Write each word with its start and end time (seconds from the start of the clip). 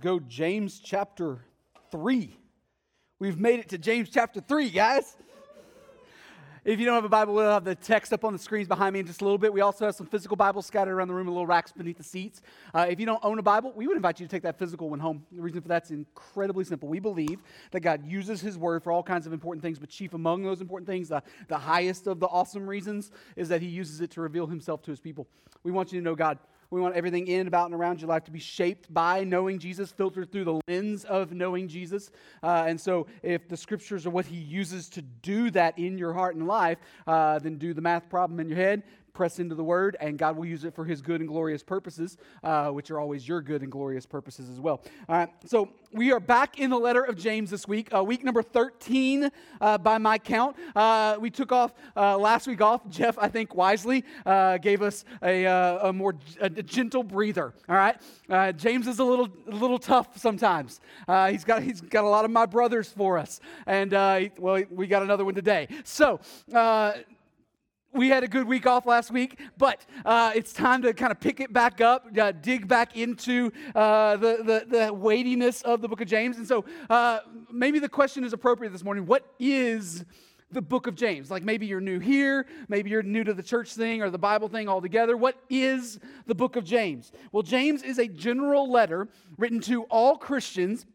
go 0.00 0.18
James 0.18 0.80
chapter 0.80 1.44
3. 1.90 2.34
We've 3.18 3.38
made 3.38 3.60
it 3.60 3.68
to 3.68 3.78
James 3.78 4.08
chapter 4.08 4.40
3, 4.40 4.70
guys. 4.70 5.16
If 6.62 6.78
you 6.78 6.86
don't 6.86 6.94
have 6.94 7.04
a 7.04 7.10
Bible, 7.10 7.34
we'll 7.34 7.50
have 7.50 7.64
the 7.64 7.74
text 7.74 8.12
up 8.12 8.24
on 8.24 8.34
the 8.34 8.38
screens 8.38 8.68
behind 8.68 8.92
me 8.92 9.00
in 9.00 9.06
just 9.06 9.22
a 9.22 9.24
little 9.24 9.38
bit. 9.38 9.52
We 9.52 9.62
also 9.62 9.86
have 9.86 9.94
some 9.94 10.06
physical 10.06 10.36
Bibles 10.36 10.66
scattered 10.66 10.92
around 10.92 11.08
the 11.08 11.14
room, 11.14 11.26
a 11.26 11.30
little 11.30 11.46
racks 11.46 11.72
beneath 11.72 11.96
the 11.96 12.04
seats. 12.04 12.42
Uh, 12.74 12.86
if 12.88 13.00
you 13.00 13.06
don't 13.06 13.22
own 13.24 13.38
a 13.38 13.42
Bible, 13.42 13.72
we 13.74 13.86
would 13.86 13.96
invite 13.96 14.20
you 14.20 14.26
to 14.26 14.30
take 14.30 14.42
that 14.42 14.58
physical 14.58 14.90
one 14.90 15.00
home. 15.00 15.24
The 15.32 15.40
reason 15.40 15.62
for 15.62 15.68
that's 15.68 15.90
incredibly 15.90 16.64
simple. 16.64 16.88
We 16.88 17.00
believe 17.00 17.40
that 17.70 17.80
God 17.80 18.06
uses 18.06 18.42
His 18.42 18.58
Word 18.58 18.82
for 18.82 18.92
all 18.92 19.02
kinds 19.02 19.26
of 19.26 19.32
important 19.32 19.62
things, 19.62 19.78
but 19.78 19.88
chief 19.88 20.12
among 20.12 20.42
those 20.42 20.60
important 20.60 20.86
things, 20.86 21.08
the, 21.08 21.22
the 21.48 21.58
highest 21.58 22.06
of 22.06 22.20
the 22.20 22.26
awesome 22.26 22.68
reasons, 22.68 23.10
is 23.36 23.48
that 23.48 23.62
He 23.62 23.68
uses 23.68 24.02
it 24.02 24.10
to 24.12 24.20
reveal 24.20 24.46
Himself 24.46 24.82
to 24.82 24.90
His 24.90 25.00
people. 25.00 25.26
We 25.62 25.72
want 25.72 25.92
you 25.92 26.00
to 26.00 26.04
know 26.04 26.14
God 26.14 26.38
we 26.70 26.80
want 26.80 26.94
everything 26.94 27.26
in, 27.26 27.48
about, 27.48 27.66
and 27.66 27.74
around 27.74 28.00
your 28.00 28.08
life 28.08 28.24
to 28.24 28.30
be 28.30 28.38
shaped 28.38 28.92
by 28.94 29.24
knowing 29.24 29.58
Jesus, 29.58 29.90
filtered 29.90 30.30
through 30.30 30.44
the 30.44 30.60
lens 30.68 31.04
of 31.04 31.32
knowing 31.32 31.66
Jesus. 31.66 32.12
Uh, 32.42 32.64
and 32.68 32.80
so, 32.80 33.08
if 33.22 33.48
the 33.48 33.56
scriptures 33.56 34.06
are 34.06 34.10
what 34.10 34.24
He 34.24 34.36
uses 34.36 34.88
to 34.90 35.02
do 35.02 35.50
that 35.50 35.76
in 35.78 35.98
your 35.98 36.12
heart 36.12 36.36
and 36.36 36.46
life, 36.46 36.78
uh, 37.08 37.40
then 37.40 37.56
do 37.58 37.74
the 37.74 37.80
math 37.80 38.08
problem 38.08 38.38
in 38.38 38.48
your 38.48 38.58
head, 38.58 38.84
press 39.12 39.38
into 39.38 39.54
the 39.54 39.64
word, 39.64 39.96
and 40.00 40.18
God 40.18 40.36
will 40.36 40.46
use 40.46 40.64
it 40.64 40.74
for 40.74 40.84
his 40.84 41.02
good 41.02 41.20
and 41.20 41.28
glorious 41.28 41.62
purposes, 41.62 42.16
uh, 42.42 42.68
which 42.70 42.90
are 42.90 42.98
always 42.98 43.26
your 43.26 43.40
good 43.40 43.62
and 43.62 43.70
glorious 43.70 44.06
purposes 44.06 44.48
as 44.48 44.60
well. 44.60 44.82
All 45.08 45.16
right, 45.16 45.28
so 45.46 45.68
we 45.92 46.12
are 46.12 46.20
back 46.20 46.58
in 46.58 46.70
the 46.70 46.78
letter 46.78 47.02
of 47.02 47.16
James 47.16 47.50
this 47.50 47.66
week, 47.66 47.92
uh, 47.94 48.02
week 48.02 48.24
number 48.24 48.42
13 48.42 49.30
uh, 49.60 49.78
by 49.78 49.98
my 49.98 50.18
count. 50.18 50.56
Uh, 50.74 51.16
we 51.20 51.30
took 51.30 51.52
off 51.52 51.72
uh, 51.96 52.16
last 52.16 52.46
week 52.46 52.60
off. 52.60 52.88
Jeff, 52.88 53.18
I 53.18 53.28
think 53.28 53.54
wisely, 53.54 54.04
uh, 54.24 54.58
gave 54.58 54.82
us 54.82 55.04
a, 55.22 55.44
a 55.44 55.92
more 55.92 56.14
a 56.40 56.48
gentle 56.50 57.02
breather. 57.02 57.52
All 57.68 57.76
right, 57.76 58.56
James 58.56 58.86
is 58.86 58.98
a 58.98 59.04
little 59.04 59.28
a 59.48 59.54
little 59.54 59.78
tough 59.78 60.18
sometimes. 60.18 60.80
he's 61.28 61.44
got 61.44 61.62
he's 61.62 61.80
got 61.80 62.04
a 62.04 62.08
lot 62.08 62.24
of 62.24 62.30
my 62.30 62.46
brothers 62.46 62.92
for 62.92 63.18
us, 63.18 63.40
and 63.66 63.92
well, 64.38 64.62
we 64.70 64.86
got 64.86 65.02
another 65.02 65.24
one 65.24 65.34
today. 65.34 65.68
So 65.84 66.20
we 67.92 68.08
had 68.08 68.22
a 68.22 68.28
good 68.28 68.46
week 68.46 68.66
off 68.66 68.86
last 68.86 69.10
week, 69.10 69.38
but 69.58 69.84
uh, 70.04 70.32
it's 70.34 70.52
time 70.52 70.82
to 70.82 70.92
kind 70.92 71.10
of 71.10 71.18
pick 71.18 71.40
it 71.40 71.52
back 71.52 71.80
up, 71.80 72.06
uh, 72.18 72.32
dig 72.32 72.68
back 72.68 72.96
into 72.96 73.50
uh, 73.74 74.16
the, 74.16 74.64
the, 74.68 74.78
the, 74.78 74.94
weightiness 74.94 75.62
of 75.62 75.80
the 75.82 75.88
book 75.88 76.00
of 76.00 76.06
James. 76.06 76.36
And 76.36 76.46
so 76.46 76.64
uh, 76.88 77.20
maybe 77.50 77.78
the 77.78 77.88
question 77.88 78.24
is 78.24 78.32
appropriate 78.32 78.70
this 78.70 78.84
morning 78.84 79.06
what 79.06 79.34
is 79.38 80.04
the 80.52 80.62
book 80.62 80.86
of 80.86 80.94
James? 80.94 81.30
Like 81.30 81.42
maybe 81.42 81.66
you're 81.66 81.80
new 81.80 81.98
here, 81.98 82.46
maybe 82.68 82.90
you're 82.90 83.02
new 83.02 83.24
to 83.24 83.34
the 83.34 83.42
church 83.42 83.74
thing 83.74 84.02
or 84.02 84.10
the 84.10 84.18
Bible 84.18 84.48
thing 84.48 84.68
altogether. 84.68 85.16
What 85.16 85.36
is 85.48 85.98
the 86.26 86.34
book 86.34 86.56
of 86.56 86.64
James? 86.64 87.12
Well, 87.32 87.42
James 87.42 87.82
is 87.82 87.98
a 87.98 88.06
general 88.06 88.70
letter 88.70 89.08
written 89.36 89.60
to 89.62 89.84
all 89.84 90.16
Christians 90.16 90.86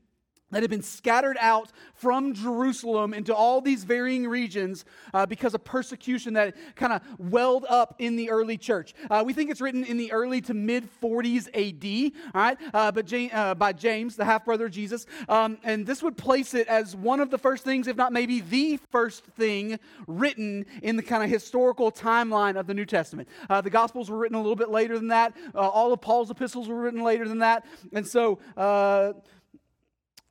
that 0.55 0.63
had 0.63 0.69
been 0.69 0.81
scattered 0.81 1.35
out 1.41 1.69
from 1.95 2.33
Jerusalem 2.33 3.13
into 3.13 3.35
all 3.35 3.59
these 3.59 3.83
varying 3.83 4.25
regions 4.25 4.85
uh, 5.13 5.25
because 5.25 5.53
of 5.53 5.65
persecution 5.65 6.35
that 6.35 6.55
kind 6.77 6.93
of 6.93 7.01
welled 7.19 7.65
up 7.67 7.95
in 7.99 8.15
the 8.15 8.29
early 8.29 8.57
church. 8.57 8.93
Uh, 9.11 9.21
we 9.25 9.33
think 9.33 9.51
it's 9.51 9.59
written 9.59 9.83
in 9.83 9.97
the 9.97 10.13
early 10.13 10.39
to 10.39 10.53
mid 10.53 10.87
40s 11.01 11.49
AD, 11.53 12.13
all 12.33 12.41
right, 12.41 12.57
uh, 12.73 12.89
but 12.89 13.13
uh, 13.13 13.53
by 13.55 13.73
James, 13.73 14.15
the 14.15 14.23
half 14.23 14.45
brother 14.45 14.67
of 14.67 14.71
Jesus. 14.71 15.05
Um, 15.27 15.57
and 15.65 15.85
this 15.85 16.01
would 16.01 16.15
place 16.15 16.53
it 16.53 16.69
as 16.69 16.95
one 16.95 17.19
of 17.19 17.31
the 17.31 17.37
first 17.37 17.65
things, 17.65 17.89
if 17.89 17.97
not 17.97 18.13
maybe 18.13 18.39
the 18.39 18.79
first 18.91 19.25
thing, 19.25 19.77
written 20.07 20.65
in 20.81 20.95
the 20.95 21.03
kind 21.03 21.21
of 21.21 21.29
historical 21.29 21.91
timeline 21.91 22.57
of 22.57 22.65
the 22.65 22.73
New 22.73 22.85
Testament. 22.85 23.27
Uh, 23.49 23.59
the 23.59 23.69
Gospels 23.69 24.09
were 24.09 24.17
written 24.17 24.37
a 24.37 24.41
little 24.41 24.55
bit 24.55 24.69
later 24.69 24.97
than 24.97 25.09
that, 25.09 25.35
uh, 25.53 25.57
all 25.57 25.91
of 25.91 25.99
Paul's 25.99 26.31
epistles 26.31 26.69
were 26.69 26.79
written 26.79 27.03
later 27.03 27.27
than 27.27 27.39
that. 27.39 27.65
And 27.91 28.07
so, 28.07 28.39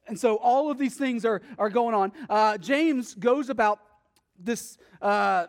and 0.06 0.18
so 0.18 0.36
all 0.36 0.70
of 0.70 0.78
these 0.78 0.96
things 0.96 1.24
are, 1.24 1.40
are 1.58 1.70
going 1.70 1.94
on. 1.94 2.12
Uh, 2.28 2.58
James 2.58 3.14
goes 3.14 3.48
about 3.50 3.80
this 4.38 4.78
uh, 5.00 5.46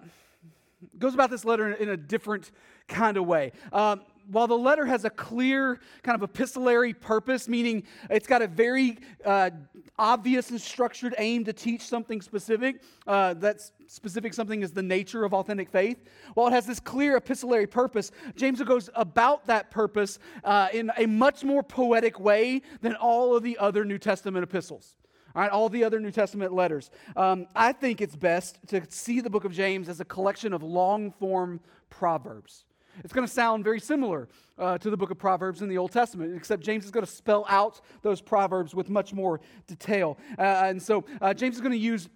goes 0.98 1.14
about 1.14 1.30
this 1.30 1.46
letter 1.46 1.72
in, 1.74 1.90
a 1.90 1.98
different 1.98 2.52
kind 2.88 3.18
of 3.18 3.26
way. 3.26 3.52
Um, 3.74 4.02
while 4.32 4.48
the 4.48 4.58
letter 4.58 4.86
has 4.86 5.06
a 5.06 5.10
clear 5.10 5.80
kind 6.04 6.16
of 6.16 6.24
epistolary 6.24 6.94
purpose, 6.94 7.48
meaning 7.48 7.84
it's 8.10 8.28
got 8.28 8.42
a 8.42 8.48
very 8.48 8.98
uh, 9.24 9.50
obvious 9.98 10.50
and 10.50 10.60
structured 10.60 11.16
aim 11.18 11.44
to 11.46 11.54
teach 11.54 11.82
something 11.82 12.22
specific, 12.22 12.82
uh, 13.08 13.34
that 13.36 13.62
specific 13.88 14.34
something 14.34 14.62
is 14.62 14.72
the 14.72 14.84
nature 14.84 15.24
of 15.24 15.34
authentic 15.34 15.70
faith. 15.70 16.04
While 16.34 16.48
it 16.48 16.54
has 16.54 16.66
this 16.66 16.80
clear 16.80 17.18
epistolary 17.18 17.68
purpose, 17.68 18.12
James 18.36 18.62
goes 18.62 18.90
about 18.96 19.46
that 19.48 19.72
purpose 19.72 20.20
uh, 20.44 20.70
in 20.74 20.92
a 20.98 21.06
much 21.06 21.44
more 21.44 21.64
poetic 21.64 22.20
way 22.20 22.62
than 22.82 22.96
all 22.96 23.36
of 23.36 23.44
the 23.44 23.58
other 23.58 23.86
New 23.86 23.98
Testament 23.98 24.44
epistles. 24.44 24.96
All 25.36 25.42
right, 25.42 25.52
all 25.52 25.68
the 25.68 25.84
other 25.84 26.00
New 26.00 26.12
Testament 26.12 26.54
letters. 26.54 26.90
Um, 27.18 27.48
I 27.54 27.74
think 27.74 28.00
it's 28.00 28.16
best 28.16 28.58
to 28.68 28.82
see 28.90 29.20
the 29.20 29.30
book 29.30 29.44
of 29.44 29.52
James 29.52 29.90
as 29.90 30.00
a 30.00 30.06
collection 30.06 30.54
of 30.54 30.64
long 30.64 31.12
form 31.12 31.60
proverbs. 31.90 32.64
It's 33.04 33.14
going 33.14 33.28
to 33.28 33.34
sound 33.34 33.64
very 33.64 33.80
similar 33.80 34.28
uh, 34.58 34.78
to 34.78 34.90
the 34.90 34.98
book 34.98 35.12
of 35.12 35.18
Proverbs 35.18 35.62
in 35.62 35.70
the 35.70 35.78
Old 35.78 35.92
Testament, 35.92 36.36
except 36.36 36.64
James 36.64 36.86
is 36.86 36.92
going 36.92 37.06
to 37.06 37.12
spell 37.12 37.46
out 37.50 37.82
those 38.02 38.22
proverbs 38.22 38.74
with 38.74 38.90
much 38.90 39.14
more 39.14 39.42
detail. 39.68 40.18
Uh, 40.38 40.42
and 40.42 40.82
so 40.82 41.04
uh, 41.22 41.34
James 41.34 41.56
is 41.56 41.62
going 41.62 41.74
to 41.74 41.78
use 41.78 42.10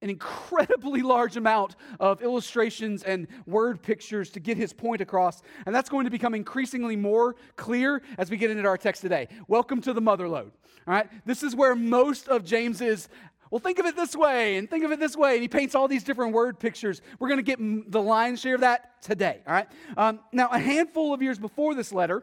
an 0.00 0.10
incredibly 0.10 1.00
large 1.00 1.36
amount 1.36 1.76
of 2.00 2.22
illustrations 2.22 3.04
and 3.04 3.28
word 3.46 3.82
pictures 3.82 4.30
to 4.30 4.40
get 4.40 4.56
his 4.56 4.72
point 4.72 5.00
across. 5.00 5.42
And 5.64 5.74
that's 5.74 5.88
going 5.88 6.04
to 6.04 6.10
become 6.10 6.34
increasingly 6.34 6.96
more 6.96 7.36
clear 7.56 8.02
as 8.18 8.28
we 8.28 8.36
get 8.36 8.50
into 8.50 8.66
our 8.66 8.76
text 8.76 9.02
today. 9.02 9.28
Welcome 9.46 9.80
to 9.82 9.92
the 9.92 10.02
motherlode. 10.02 10.50
All 10.86 10.94
right, 10.94 11.08
this 11.24 11.44
is 11.44 11.54
where 11.54 11.76
most 11.76 12.26
of 12.28 12.44
James's 12.44 13.08
well, 13.52 13.58
think 13.58 13.78
of 13.78 13.84
it 13.84 13.94
this 13.94 14.16
way, 14.16 14.56
and 14.56 14.68
think 14.70 14.82
of 14.82 14.92
it 14.92 14.98
this 14.98 15.14
way. 15.14 15.34
And 15.34 15.42
he 15.42 15.48
paints 15.48 15.74
all 15.74 15.86
these 15.86 16.02
different 16.02 16.32
word 16.32 16.58
pictures. 16.58 17.02
We're 17.18 17.28
going 17.28 17.44
to 17.44 17.44
get 17.44 17.58
the 17.92 18.00
lion's 18.00 18.40
share 18.40 18.54
of 18.54 18.62
that 18.62 19.02
today, 19.02 19.42
all 19.46 19.52
right? 19.52 19.68
Um, 19.94 20.20
now, 20.32 20.48
a 20.50 20.58
handful 20.58 21.12
of 21.12 21.20
years 21.20 21.38
before 21.38 21.74
this 21.74 21.92
letter, 21.92 22.22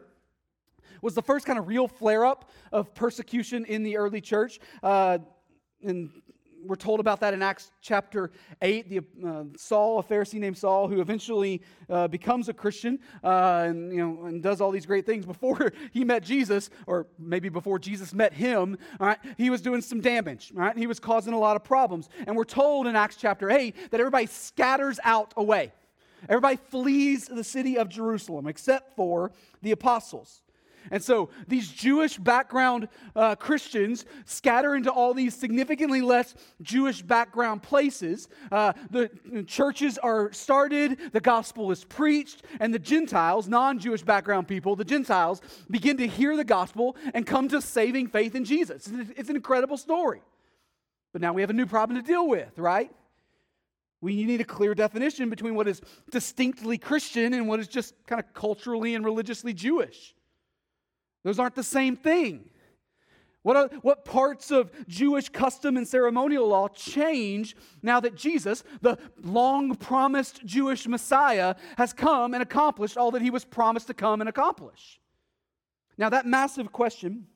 was 1.00 1.14
the 1.14 1.22
first 1.22 1.46
kind 1.46 1.56
of 1.56 1.68
real 1.68 1.86
flare 1.86 2.24
up 2.24 2.50
of 2.72 2.92
persecution 2.94 3.64
in 3.64 3.84
the 3.84 3.96
early 3.96 4.20
church. 4.20 4.58
Uh, 4.82 5.18
in 5.82 6.10
we're 6.64 6.76
told 6.76 7.00
about 7.00 7.20
that 7.20 7.34
in 7.34 7.42
Acts 7.42 7.70
chapter 7.80 8.30
8. 8.62 8.88
The, 8.88 8.98
uh, 9.26 9.44
Saul, 9.56 9.98
a 9.98 10.02
Pharisee 10.02 10.38
named 10.38 10.58
Saul, 10.58 10.88
who 10.88 11.00
eventually 11.00 11.62
uh, 11.88 12.08
becomes 12.08 12.48
a 12.48 12.52
Christian 12.52 12.98
uh, 13.22 13.64
and, 13.66 13.92
you 13.92 13.98
know, 13.98 14.26
and 14.26 14.42
does 14.42 14.60
all 14.60 14.70
these 14.70 14.86
great 14.86 15.06
things. 15.06 15.24
Before 15.24 15.72
he 15.92 16.04
met 16.04 16.22
Jesus, 16.22 16.70
or 16.86 17.06
maybe 17.18 17.48
before 17.48 17.78
Jesus 17.78 18.12
met 18.12 18.32
him, 18.32 18.78
all 18.98 19.06
right, 19.06 19.18
he 19.36 19.50
was 19.50 19.60
doing 19.60 19.80
some 19.80 20.00
damage. 20.00 20.52
All 20.54 20.62
right? 20.62 20.76
He 20.76 20.86
was 20.86 21.00
causing 21.00 21.32
a 21.32 21.38
lot 21.38 21.56
of 21.56 21.64
problems. 21.64 22.08
And 22.26 22.36
we're 22.36 22.44
told 22.44 22.86
in 22.86 22.96
Acts 22.96 23.16
chapter 23.16 23.50
8 23.50 23.90
that 23.90 24.00
everybody 24.00 24.26
scatters 24.26 24.98
out 25.04 25.32
away. 25.36 25.72
Everybody 26.28 26.56
flees 26.56 27.26
the 27.26 27.44
city 27.44 27.78
of 27.78 27.88
Jerusalem 27.88 28.46
except 28.46 28.94
for 28.94 29.32
the 29.62 29.70
apostles. 29.70 30.42
And 30.90 31.02
so 31.02 31.30
these 31.46 31.70
Jewish 31.70 32.16
background 32.18 32.88
uh, 33.14 33.34
Christians 33.36 34.04
scatter 34.24 34.74
into 34.74 34.90
all 34.90 35.14
these 35.14 35.34
significantly 35.34 36.00
less 36.00 36.34
Jewish 36.62 37.02
background 37.02 37.62
places. 37.62 38.28
Uh, 38.50 38.72
the 38.90 39.10
churches 39.46 39.98
are 39.98 40.32
started, 40.32 40.98
the 41.12 41.20
gospel 41.20 41.70
is 41.70 41.84
preached, 41.84 42.42
and 42.60 42.72
the 42.72 42.78
Gentiles, 42.78 43.48
non 43.48 43.78
Jewish 43.78 44.02
background 44.02 44.48
people, 44.48 44.76
the 44.76 44.84
Gentiles, 44.84 45.40
begin 45.70 45.96
to 45.98 46.06
hear 46.06 46.36
the 46.36 46.44
gospel 46.44 46.96
and 47.14 47.26
come 47.26 47.48
to 47.48 47.60
saving 47.60 48.08
faith 48.08 48.34
in 48.34 48.44
Jesus. 48.44 48.90
It's 49.16 49.28
an 49.28 49.36
incredible 49.36 49.76
story. 49.76 50.22
But 51.12 51.22
now 51.22 51.32
we 51.32 51.40
have 51.40 51.50
a 51.50 51.54
new 51.54 51.66
problem 51.66 52.00
to 52.00 52.06
deal 52.06 52.28
with, 52.28 52.58
right? 52.58 52.90
We 54.00 54.24
need 54.24 54.40
a 54.40 54.44
clear 54.44 54.74
definition 54.74 55.28
between 55.28 55.54
what 55.54 55.68
is 55.68 55.82
distinctly 56.10 56.78
Christian 56.78 57.34
and 57.34 57.46
what 57.48 57.60
is 57.60 57.68
just 57.68 57.94
kind 58.06 58.20
of 58.20 58.32
culturally 58.32 58.94
and 58.94 59.04
religiously 59.04 59.52
Jewish. 59.52 60.14
Those 61.22 61.38
aren't 61.38 61.54
the 61.54 61.62
same 61.62 61.96
thing. 61.96 62.50
What, 63.42 63.56
are, 63.56 63.68
what 63.80 64.04
parts 64.04 64.50
of 64.50 64.70
Jewish 64.86 65.30
custom 65.30 65.78
and 65.78 65.88
ceremonial 65.88 66.46
law 66.46 66.68
change 66.68 67.56
now 67.82 67.98
that 68.00 68.14
Jesus, 68.14 68.62
the 68.82 68.98
long 69.22 69.74
promised 69.76 70.44
Jewish 70.44 70.86
Messiah, 70.86 71.54
has 71.78 71.94
come 71.94 72.34
and 72.34 72.42
accomplished 72.42 72.98
all 72.98 73.10
that 73.12 73.22
he 73.22 73.30
was 73.30 73.44
promised 73.44 73.86
to 73.86 73.94
come 73.94 74.20
and 74.20 74.28
accomplish? 74.28 75.00
Now, 75.96 76.10
that 76.10 76.26
massive 76.26 76.70
question 76.70 77.26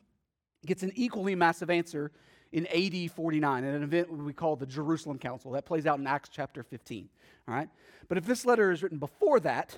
gets 0.67 0.83
an 0.83 0.93
equally 0.95 1.35
massive 1.35 1.71
answer 1.71 2.13
in 2.53 2.67
AD 2.67 3.11
49 3.11 3.65
at 3.65 3.75
an 3.75 3.83
event 3.83 4.13
we 4.13 4.33
call 4.33 4.57
the 4.57 4.67
Jerusalem 4.67 5.19
Council. 5.19 5.53
That 5.53 5.65
plays 5.65 5.87
out 5.87 5.99
in 5.99 6.07
Acts 6.07 6.29
chapter 6.31 6.63
15. 6.63 7.09
All 7.49 7.55
right? 7.55 7.69
But 8.09 8.19
if 8.19 8.27
this 8.27 8.45
letter 8.47 8.71
is 8.71 8.83
written 8.83 8.99
before 8.99 9.41
that, 9.41 9.77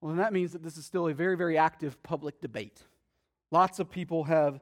well, 0.00 0.10
then 0.10 0.18
that 0.18 0.32
means 0.32 0.52
that 0.52 0.62
this 0.62 0.76
is 0.76 0.86
still 0.86 1.08
a 1.08 1.14
very, 1.14 1.36
very 1.36 1.58
active 1.58 2.00
public 2.02 2.40
debate. 2.40 2.82
Lots 3.52 3.78
of 3.78 3.90
people 3.90 4.24
have 4.24 4.60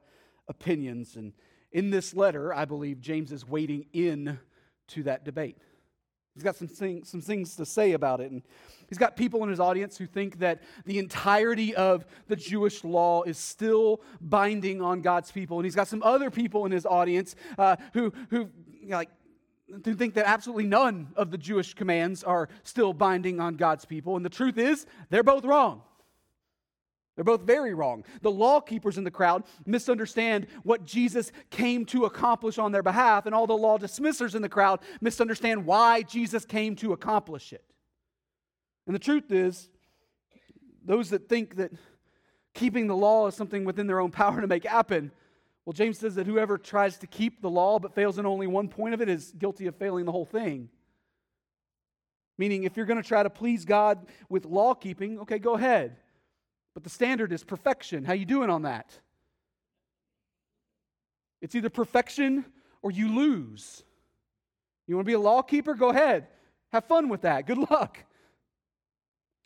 opinions. 0.49 1.17
And 1.17 1.33
in 1.73 1.91
this 1.91 2.13
letter, 2.13 2.53
I 2.53 2.65
believe 2.67 3.01
James 3.01 3.33
is 3.33 3.49
wading 3.49 3.87
in 3.93 4.39
to 4.89 5.05
that 5.05 5.25
debate. 5.25 5.57
He's 6.35 6.43
got 6.43 6.57
some, 6.57 6.69
thing, 6.69 7.05
some 7.05 7.21
things 7.21 7.57
to 7.57 7.65
say 7.65 7.93
about 7.93 8.21
it. 8.21 8.31
And 8.31 8.43
he's 8.89 8.99
got 8.99 9.17
people 9.17 9.43
in 9.43 9.49
his 9.49 9.61
audience 9.61 9.97
who 9.97 10.07
think 10.07 10.41
that 10.41 10.63
the 10.85 10.99
entirety 10.99 11.75
of 11.75 12.05
the 12.29 12.37
Jewish 12.37 12.83
law 12.85 13.23
is 13.23 13.39
still 13.39 14.01
binding 14.21 14.81
on 14.81 15.03
God's 15.03 15.31
people. 15.31 15.59
And 15.59 15.65
he's 15.65 15.75
got 15.75 15.89
some 15.89 16.03
other 16.03 16.31
people 16.31 16.67
in 16.67 16.73
his 16.73 16.87
audience 16.87 17.37
uh, 17.59 17.77
who, 17.95 18.13
who 18.31 18.49
you 18.81 18.89
know, 18.89 18.97
like, 18.97 19.11
who 19.85 19.95
think 19.95 20.15
that 20.15 20.27
absolutely 20.27 20.67
none 20.67 21.09
of 21.15 21.31
the 21.31 21.39
Jewish 21.39 21.75
commands 21.75 22.25
are 22.25 22.49
still 22.65 22.93
binding 22.93 23.39
on 23.39 23.55
God's 23.55 23.85
people. 23.85 24.17
And 24.17 24.25
the 24.25 24.31
truth 24.31 24.59
is, 24.59 24.85
they're 25.11 25.23
both 25.23 25.45
wrong. 25.45 25.83
They're 27.20 27.37
both 27.37 27.43
very 27.43 27.75
wrong. 27.75 28.02
The 28.22 28.31
law 28.31 28.62
keepers 28.62 28.96
in 28.96 29.05
the 29.05 29.11
crowd 29.11 29.44
misunderstand 29.67 30.46
what 30.62 30.87
Jesus 30.87 31.32
came 31.50 31.84
to 31.84 32.06
accomplish 32.06 32.56
on 32.56 32.72
their 32.72 32.82
behalf, 32.82 33.26
and 33.26 33.34
all 33.34 33.46
the 33.46 33.52
law 33.52 33.76
dismissers 33.76 34.34
in 34.34 34.40
the 34.40 34.49
crowd 34.49 34.81
misunderstand 35.02 35.67
why 35.67 36.00
Jesus 36.00 36.46
came 36.46 36.75
to 36.76 36.94
accomplish 36.94 37.52
it. 37.52 37.62
And 38.87 38.94
the 38.94 38.99
truth 38.99 39.31
is, 39.31 39.69
those 40.82 41.11
that 41.11 41.28
think 41.28 41.56
that 41.56 41.72
keeping 42.55 42.87
the 42.87 42.96
law 42.96 43.26
is 43.26 43.34
something 43.34 43.67
within 43.67 43.87
their 43.87 44.00
own 44.00 44.11
power 44.11 44.40
to 44.40 44.46
make 44.46 44.64
happen, 44.64 45.12
well, 45.67 45.75
James 45.75 45.99
says 45.99 46.14
that 46.14 46.26
whoever 46.26 46.56
tries 46.56 46.96
to 46.96 47.06
keep 47.06 47.43
the 47.43 47.50
law 47.50 47.78
but 47.78 47.94
fails 47.94 48.19
in 48.19 48.25
only 48.25 48.46
one 48.46 48.69
point 48.69 48.94
of 48.94 49.02
it 49.02 49.11
is 49.11 49.34
guilty 49.38 49.67
of 49.67 49.76
failing 49.76 50.06
the 50.06 50.12
whole 50.12 50.25
thing. 50.25 50.70
Meaning, 52.38 52.64
if 52.64 52.78
you're 52.78 52.87
going 52.87 53.02
to 53.02 53.06
try 53.06 53.22
to 53.22 53.28
please 53.28 53.67
God 53.67 54.06
with 54.31 54.46
law 54.46 54.72
keeping, 54.72 55.19
okay, 55.19 55.38
go 55.38 55.52
ahead. 55.52 55.99
But 56.75 56.84
the 56.84 56.90
standard 56.90 57.32
is 57.32 57.44
perfection. 57.44 58.05
How 58.05 58.12
you 58.12 58.25
doing 58.25 58.50
on 58.50 58.62
that? 58.62 58.99
It's 61.40 61.55
either 61.55 61.70
perfection 61.70 62.44
or 62.82 62.90
you 62.90 63.14
lose. 63.14 63.82
You 64.87 64.96
want 64.96 65.06
to 65.06 65.11
be 65.11 65.14
a 65.14 65.20
law 65.20 65.43
keeper? 65.43 65.75
Go 65.75 65.90
ahead. 65.90 66.28
Have 66.72 66.84
fun 66.84 67.08
with 67.08 67.22
that. 67.22 67.46
Good 67.46 67.70
luck. 67.70 67.99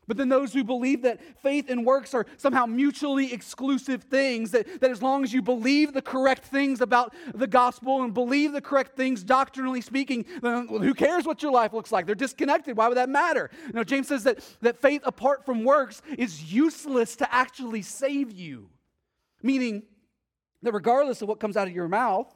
But 0.06 0.16
then 0.16 0.28
those 0.28 0.52
who 0.52 0.64
believe 0.64 1.02
that 1.02 1.20
faith 1.40 1.70
and 1.70 1.84
works 1.86 2.14
are 2.14 2.26
somehow 2.36 2.66
mutually 2.66 3.32
exclusive 3.32 4.02
things, 4.02 4.50
that, 4.50 4.80
that 4.80 4.90
as 4.90 5.02
long 5.02 5.24
as 5.24 5.32
you 5.32 5.42
believe 5.42 5.92
the 5.92 6.02
correct 6.02 6.44
things 6.44 6.80
about 6.80 7.14
the 7.34 7.46
gospel 7.46 8.02
and 8.02 8.12
believe 8.12 8.52
the 8.52 8.60
correct 8.60 8.96
things 8.96 9.22
doctrinally 9.22 9.80
speaking, 9.80 10.24
then 10.42 10.68
who 10.68 10.94
cares 10.94 11.24
what 11.24 11.42
your 11.42 11.52
life 11.52 11.72
looks 11.72 11.92
like? 11.92 12.06
They're 12.06 12.14
disconnected. 12.14 12.76
Why 12.76 12.88
would 12.88 12.96
that 12.96 13.08
matter? 13.08 13.50
You 13.72 13.84
James 13.84 14.08
says 14.08 14.24
that, 14.24 14.40
that 14.60 14.80
faith 14.80 15.02
apart 15.04 15.44
from 15.44 15.64
works 15.64 16.02
is 16.18 16.52
useless 16.52 17.16
to 17.16 17.34
actually 17.34 17.82
save 17.82 18.32
you. 18.32 18.68
Meaning 19.42 19.82
that 20.62 20.72
regardless 20.72 21.22
of 21.22 21.28
what 21.28 21.40
comes 21.40 21.56
out 21.56 21.68
of 21.68 21.74
your 21.74 21.88
mouth, 21.88 22.34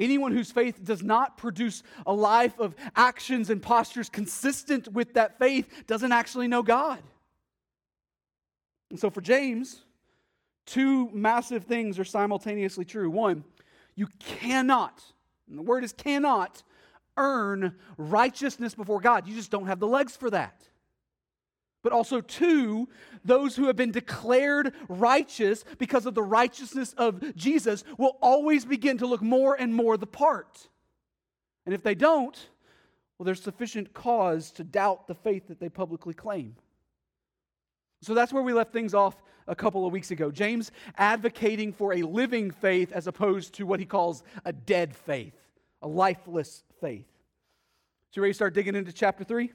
Anyone 0.00 0.32
whose 0.32 0.50
faith 0.50 0.82
does 0.82 1.02
not 1.02 1.36
produce 1.36 1.82
a 2.06 2.12
life 2.12 2.58
of 2.58 2.74
actions 2.96 3.50
and 3.50 3.62
postures 3.62 4.08
consistent 4.08 4.88
with 4.88 5.12
that 5.14 5.38
faith 5.38 5.68
doesn't 5.86 6.10
actually 6.10 6.48
know 6.48 6.62
God. 6.62 7.00
And 8.88 8.98
so 8.98 9.10
for 9.10 9.20
James, 9.20 9.82
two 10.64 11.10
massive 11.10 11.64
things 11.64 11.98
are 11.98 12.04
simultaneously 12.04 12.86
true. 12.86 13.10
One, 13.10 13.44
you 13.94 14.08
cannot, 14.18 15.04
and 15.48 15.58
the 15.58 15.62
word 15.62 15.84
is 15.84 15.92
cannot, 15.92 16.62
earn 17.18 17.76
righteousness 17.98 18.74
before 18.74 19.00
God. 19.00 19.28
You 19.28 19.34
just 19.34 19.50
don't 19.50 19.66
have 19.66 19.80
the 19.80 19.86
legs 19.86 20.16
for 20.16 20.30
that 20.30 20.62
but 21.82 21.92
also 21.92 22.20
two, 22.20 22.88
those 23.24 23.56
who 23.56 23.66
have 23.66 23.76
been 23.76 23.90
declared 23.90 24.74
righteous 24.88 25.64
because 25.78 26.06
of 26.06 26.14
the 26.14 26.22
righteousness 26.22 26.94
of 26.94 27.34
Jesus 27.34 27.84
will 27.96 28.18
always 28.20 28.64
begin 28.64 28.98
to 28.98 29.06
look 29.06 29.22
more 29.22 29.54
and 29.54 29.74
more 29.74 29.96
the 29.96 30.06
part. 30.06 30.68
And 31.66 31.74
if 31.74 31.82
they 31.82 31.94
don't, 31.94 32.36
well, 33.18 33.24
there's 33.24 33.42
sufficient 33.42 33.92
cause 33.92 34.50
to 34.52 34.64
doubt 34.64 35.06
the 35.06 35.14
faith 35.14 35.48
that 35.48 35.60
they 35.60 35.68
publicly 35.68 36.14
claim. 36.14 36.56
So 38.02 38.14
that's 38.14 38.32
where 38.32 38.42
we 38.42 38.52
left 38.52 38.72
things 38.72 38.94
off 38.94 39.14
a 39.46 39.54
couple 39.54 39.86
of 39.86 39.92
weeks 39.92 40.10
ago. 40.10 40.30
James 40.30 40.72
advocating 40.96 41.72
for 41.72 41.92
a 41.92 42.02
living 42.02 42.50
faith 42.50 42.92
as 42.92 43.06
opposed 43.06 43.54
to 43.54 43.64
what 43.66 43.80
he 43.80 43.86
calls 43.86 44.22
a 44.44 44.52
dead 44.52 44.96
faith, 44.96 45.34
a 45.82 45.88
lifeless 45.88 46.62
faith. 46.80 47.06
So, 48.10 48.18
you 48.18 48.22
ready 48.22 48.32
to 48.32 48.34
start 48.34 48.54
digging 48.54 48.74
into 48.74 48.92
chapter 48.92 49.22
3? 49.22 49.52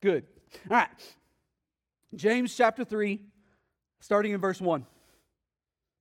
Good. 0.00 0.24
All 0.70 0.76
right. 0.76 0.88
James 2.14 2.54
chapter 2.54 2.84
3, 2.84 3.20
starting 4.00 4.32
in 4.32 4.40
verse 4.40 4.60
1. 4.60 4.86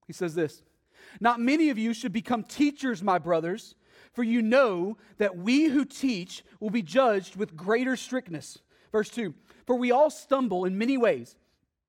He 0.08 0.14
says 0.14 0.36
this 0.36 0.62
Not 1.20 1.40
many 1.40 1.70
of 1.70 1.78
you 1.78 1.94
should 1.94 2.14
become 2.14 2.44
teachers, 2.44 3.02
my 3.02 3.18
brothers, 3.18 3.76
for 4.14 4.24
you 4.24 4.42
know 4.42 4.98
that 5.18 5.38
we 5.38 5.66
who 5.66 5.86
teach 5.86 6.44
will 6.60 6.70
be 6.70 6.82
judged 6.82 7.36
with 7.36 7.56
greater 7.56 7.96
strictness. 7.96 8.60
Verse 8.92 9.10
2 9.10 9.34
For 9.66 9.76
we 9.76 9.92
all 9.92 10.10
stumble 10.10 10.66
in 10.66 10.78
many 10.78 10.98
ways. 10.98 11.38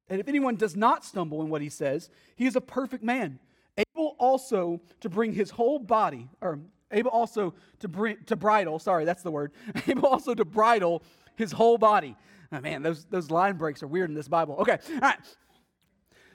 And 0.09 0.21
if 0.21 0.29
anyone 0.29 0.57
does 0.57 0.77
not 0.77 1.05
stumble 1.05 1.43
in 1.43 1.49
what 1.49 1.63
he 1.63 1.69
says, 1.69 2.11
he 2.37 2.47
is 2.47 2.55
a 2.55 2.61
perfect 2.61 3.03
man, 3.03 3.39
able 3.79 4.15
also 4.19 4.81
to 5.01 5.09
bring 5.09 5.33
his 5.33 5.51
whole 5.51 5.79
body, 5.79 6.29
or 6.41 6.59
able 6.91 7.11
also 7.11 7.55
to 7.81 7.89
bring 7.89 8.19
to 8.27 8.37
bridle, 8.37 8.79
sorry, 8.79 9.05
that's 9.05 9.23
the 9.23 9.31
word, 9.31 9.53
able 9.89 10.07
also 10.07 10.35
to 10.35 10.45
bridle 10.45 11.03
his 11.37 11.53
whole 11.53 11.79
body. 11.79 12.17
Oh, 12.53 12.61
man, 12.61 12.83
those, 12.83 13.05
those 13.05 13.31
line 13.31 13.57
breaks 13.57 13.83
are 13.83 13.87
weird 13.87 14.11
in 14.11 14.15
this 14.15 14.29
Bible. 14.29 14.57
Okay, 14.57 14.79
all 14.95 15.01
right. 15.01 15.19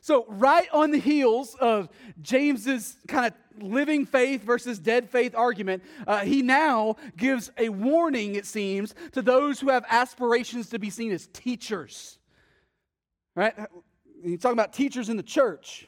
So, 0.02 0.26
right 0.30 0.68
on 0.72 0.92
the 0.92 1.00
heels 1.00 1.56
of 1.60 1.90
James's 2.22 2.98
kind 3.08 3.26
of 3.26 3.34
living 3.64 4.06
faith 4.06 4.44
versus 4.44 4.80
dead 4.80 5.10
faith 5.10 5.36
argument, 5.36 5.84
uh, 6.06 6.20
he 6.20 6.42
now 6.42 6.96
gives 7.18 7.52
a 7.58 7.70
warning, 7.70 8.36
it 8.36 8.46
seems, 8.46 8.94
to 9.14 9.22
those 9.22 9.60
who 9.60 9.70
have 9.70 9.84
aspirations 9.90 10.70
to 10.70 10.80
be 10.80 10.90
seen 10.90 11.12
as 11.12 11.28
teachers. 11.28 12.20
Right? 13.36 13.54
He's 14.24 14.40
talking 14.40 14.58
about 14.58 14.74
teachers 14.74 15.10
in 15.10 15.18
the 15.18 15.24
church. 15.24 15.88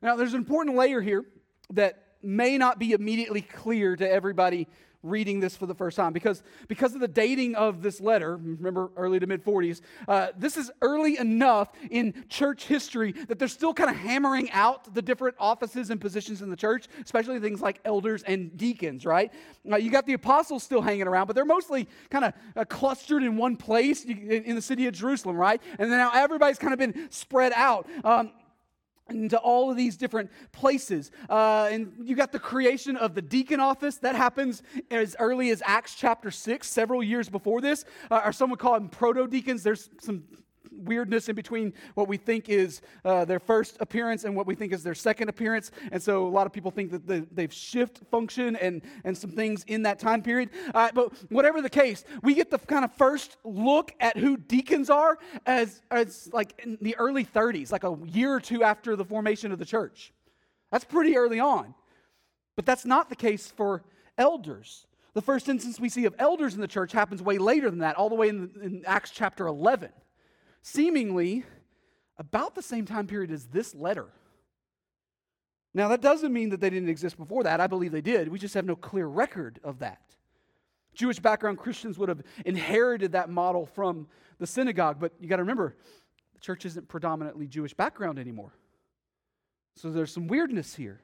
Now, 0.00 0.16
there's 0.16 0.32
an 0.32 0.38
important 0.38 0.76
layer 0.76 1.00
here 1.00 1.24
that 1.70 2.02
may 2.22 2.56
not 2.56 2.78
be 2.78 2.92
immediately 2.92 3.42
clear 3.42 3.96
to 3.96 4.10
everybody 4.10 4.68
reading 5.02 5.40
this 5.40 5.56
for 5.56 5.66
the 5.66 5.74
first 5.74 5.96
time 5.96 6.12
because, 6.12 6.42
because 6.68 6.94
of 6.94 7.00
the 7.00 7.08
dating 7.08 7.54
of 7.54 7.82
this 7.82 8.00
letter, 8.00 8.36
remember 8.36 8.90
early 8.96 9.18
to 9.18 9.26
mid 9.26 9.44
40s, 9.44 9.80
uh, 10.08 10.28
this 10.36 10.56
is 10.56 10.70
early 10.80 11.18
enough 11.18 11.70
in 11.90 12.24
church 12.28 12.64
history 12.64 13.12
that 13.12 13.38
they're 13.38 13.48
still 13.48 13.74
kind 13.74 13.90
of 13.90 13.96
hammering 13.96 14.50
out 14.52 14.94
the 14.94 15.02
different 15.02 15.36
offices 15.38 15.90
and 15.90 16.00
positions 16.00 16.42
in 16.42 16.50
the 16.50 16.56
church, 16.56 16.86
especially 17.04 17.40
things 17.40 17.60
like 17.60 17.80
elders 17.84 18.22
and 18.22 18.56
deacons, 18.56 19.04
right? 19.04 19.32
Uh, 19.70 19.76
you 19.76 19.90
got 19.90 20.06
the 20.06 20.12
apostles 20.12 20.62
still 20.62 20.80
hanging 20.80 21.06
around, 21.06 21.26
but 21.26 21.34
they're 21.34 21.44
mostly 21.44 21.88
kind 22.10 22.24
of 22.24 22.34
uh, 22.56 22.64
clustered 22.64 23.22
in 23.22 23.36
one 23.36 23.56
place 23.56 24.04
in 24.04 24.54
the 24.54 24.62
city 24.62 24.86
of 24.86 24.94
Jerusalem, 24.94 25.36
right? 25.36 25.60
And 25.78 25.90
now 25.90 26.10
everybody's 26.14 26.58
kind 26.58 26.72
of 26.72 26.78
been 26.78 27.10
spread 27.10 27.52
out. 27.54 27.88
Um, 28.04 28.32
into 29.08 29.38
all 29.38 29.70
of 29.70 29.76
these 29.76 29.96
different 29.96 30.30
places. 30.52 31.10
Uh, 31.28 31.68
and 31.70 31.92
you 32.02 32.14
got 32.14 32.32
the 32.32 32.38
creation 32.38 32.96
of 32.96 33.14
the 33.14 33.22
deacon 33.22 33.60
office. 33.60 33.96
That 33.98 34.14
happens 34.14 34.62
as 34.90 35.16
early 35.18 35.50
as 35.50 35.62
Acts 35.64 35.94
chapter 35.94 36.30
6, 36.30 36.66
several 36.66 37.02
years 37.02 37.28
before 37.28 37.60
this. 37.60 37.84
Uh, 38.10 38.22
or 38.24 38.32
some 38.32 38.50
would 38.50 38.58
call 38.58 38.74
them 38.74 38.88
proto 38.88 39.26
deacons. 39.26 39.62
There's 39.62 39.90
some 40.00 40.24
weirdness 40.76 41.28
in 41.28 41.34
between 41.34 41.72
what 41.94 42.08
we 42.08 42.16
think 42.16 42.48
is 42.48 42.80
uh, 43.04 43.24
their 43.24 43.38
first 43.40 43.76
appearance 43.80 44.24
and 44.24 44.34
what 44.34 44.46
we 44.46 44.54
think 44.54 44.72
is 44.72 44.82
their 44.82 44.94
second 44.94 45.28
appearance. 45.28 45.70
And 45.90 46.02
so 46.02 46.26
a 46.26 46.28
lot 46.28 46.46
of 46.46 46.52
people 46.52 46.70
think 46.70 46.90
that 46.90 47.06
the, 47.06 47.26
they've 47.32 47.52
shift 47.52 48.00
function 48.10 48.56
and, 48.56 48.82
and 49.04 49.16
some 49.16 49.30
things 49.30 49.64
in 49.64 49.82
that 49.82 49.98
time 49.98 50.22
period. 50.22 50.50
Uh, 50.74 50.90
but 50.94 51.12
whatever 51.30 51.62
the 51.62 51.70
case, 51.70 52.04
we 52.22 52.34
get 52.34 52.50
the 52.50 52.58
kind 52.58 52.84
of 52.84 52.92
first 52.94 53.36
look 53.44 53.92
at 54.00 54.16
who 54.16 54.36
deacons 54.36 54.90
are 54.90 55.18
as, 55.46 55.82
as 55.90 56.28
like 56.32 56.60
in 56.62 56.78
the 56.80 56.96
early 56.96 57.24
30s, 57.24 57.72
like 57.72 57.84
a 57.84 57.96
year 58.06 58.32
or 58.32 58.40
two 58.40 58.62
after 58.62 58.96
the 58.96 59.04
formation 59.04 59.52
of 59.52 59.58
the 59.58 59.64
church. 59.64 60.12
That's 60.70 60.84
pretty 60.84 61.16
early 61.16 61.40
on. 61.40 61.74
But 62.56 62.66
that's 62.66 62.84
not 62.84 63.08
the 63.08 63.16
case 63.16 63.50
for 63.50 63.82
elders. 64.18 64.86
The 65.14 65.22
first 65.22 65.48
instance 65.48 65.78
we 65.78 65.88
see 65.88 66.06
of 66.06 66.14
elders 66.18 66.54
in 66.54 66.60
the 66.60 66.68
church 66.68 66.92
happens 66.92 67.22
way 67.22 67.38
later 67.38 67.68
than 67.68 67.80
that, 67.80 67.96
all 67.96 68.08
the 68.08 68.14
way 68.14 68.28
in, 68.28 68.50
in 68.62 68.82
Acts 68.86 69.10
chapter 69.10 69.46
11 69.46 69.90
seemingly 70.62 71.44
about 72.16 72.54
the 72.54 72.62
same 72.62 72.86
time 72.86 73.06
period 73.06 73.30
as 73.30 73.46
this 73.46 73.74
letter. 73.74 74.08
Now, 75.74 75.88
that 75.88 76.02
doesn't 76.02 76.32
mean 76.32 76.50
that 76.50 76.60
they 76.60 76.70
didn't 76.70 76.88
exist 76.88 77.16
before 77.16 77.44
that. 77.44 77.60
I 77.60 77.66
believe 77.66 77.92
they 77.92 78.02
did. 78.02 78.28
We 78.28 78.38
just 78.38 78.54
have 78.54 78.66
no 78.66 78.76
clear 78.76 79.06
record 79.06 79.58
of 79.64 79.78
that. 79.78 80.02
Jewish 80.94 81.18
background 81.18 81.58
Christians 81.58 81.98
would 81.98 82.10
have 82.10 82.22
inherited 82.44 83.12
that 83.12 83.30
model 83.30 83.64
from 83.64 84.06
the 84.38 84.46
synagogue, 84.46 84.98
but 85.00 85.12
you 85.18 85.28
got 85.28 85.36
to 85.36 85.42
remember, 85.42 85.74
the 86.34 86.40
church 86.40 86.66
isn't 86.66 86.88
predominantly 86.88 87.46
Jewish 87.46 87.72
background 87.72 88.18
anymore. 88.18 88.52
So 89.76 89.90
there's 89.90 90.12
some 90.12 90.26
weirdness 90.26 90.74
here. 90.74 91.00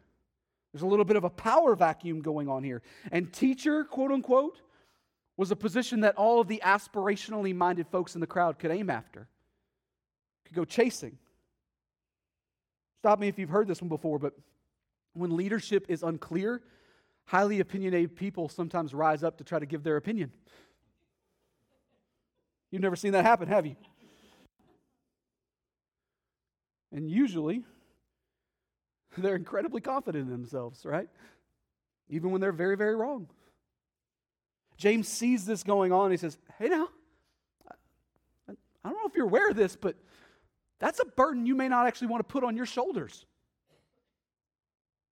There's 0.72 0.82
a 0.82 0.86
little 0.86 1.06
bit 1.06 1.16
of 1.16 1.24
a 1.24 1.30
power 1.30 1.74
vacuum 1.74 2.20
going 2.20 2.48
on 2.48 2.62
here. 2.62 2.82
And 3.10 3.32
teacher, 3.32 3.84
quote 3.84 4.12
unquote, 4.12 4.60
was 5.38 5.50
a 5.50 5.56
position 5.56 6.00
that 6.00 6.16
all 6.16 6.40
of 6.40 6.48
the 6.48 6.60
aspirationally 6.62 7.54
minded 7.54 7.86
folks 7.88 8.14
in 8.14 8.20
the 8.20 8.26
crowd 8.26 8.58
could 8.58 8.70
aim 8.70 8.90
after 8.90 9.28
could 10.48 10.56
go 10.56 10.64
chasing. 10.64 11.18
Stop 13.00 13.20
me 13.20 13.28
if 13.28 13.38
you've 13.38 13.50
heard 13.50 13.68
this 13.68 13.80
one 13.80 13.88
before, 13.88 14.18
but 14.18 14.34
when 15.14 15.36
leadership 15.36 15.86
is 15.88 16.02
unclear, 16.02 16.62
highly 17.26 17.60
opinionated 17.60 18.16
people 18.16 18.48
sometimes 18.48 18.92
rise 18.92 19.22
up 19.22 19.38
to 19.38 19.44
try 19.44 19.58
to 19.58 19.66
give 19.66 19.82
their 19.82 19.96
opinion. 19.96 20.32
You've 22.70 22.82
never 22.82 22.96
seen 22.96 23.12
that 23.12 23.24
happen, 23.24 23.48
have 23.48 23.66
you? 23.66 23.76
And 26.92 27.10
usually, 27.10 27.62
they're 29.16 29.36
incredibly 29.36 29.80
confident 29.80 30.24
in 30.24 30.30
themselves, 30.30 30.84
right? 30.84 31.08
Even 32.08 32.30
when 32.30 32.40
they're 32.40 32.52
very, 32.52 32.76
very 32.76 32.96
wrong. 32.96 33.28
James 34.76 35.08
sees 35.08 35.44
this 35.44 35.62
going 35.62 35.92
on. 35.92 36.10
He 36.10 36.16
says, 36.16 36.38
Hey, 36.58 36.68
now, 36.68 36.88
I 38.48 38.54
don't 38.90 38.94
know 38.94 39.06
if 39.06 39.14
you're 39.14 39.26
aware 39.26 39.50
of 39.50 39.56
this, 39.56 39.76
but 39.76 39.96
that's 40.80 41.00
a 41.00 41.04
burden 41.04 41.46
you 41.46 41.54
may 41.54 41.68
not 41.68 41.86
actually 41.86 42.08
want 42.08 42.20
to 42.20 42.32
put 42.32 42.44
on 42.44 42.56
your 42.56 42.66
shoulders. 42.66 43.26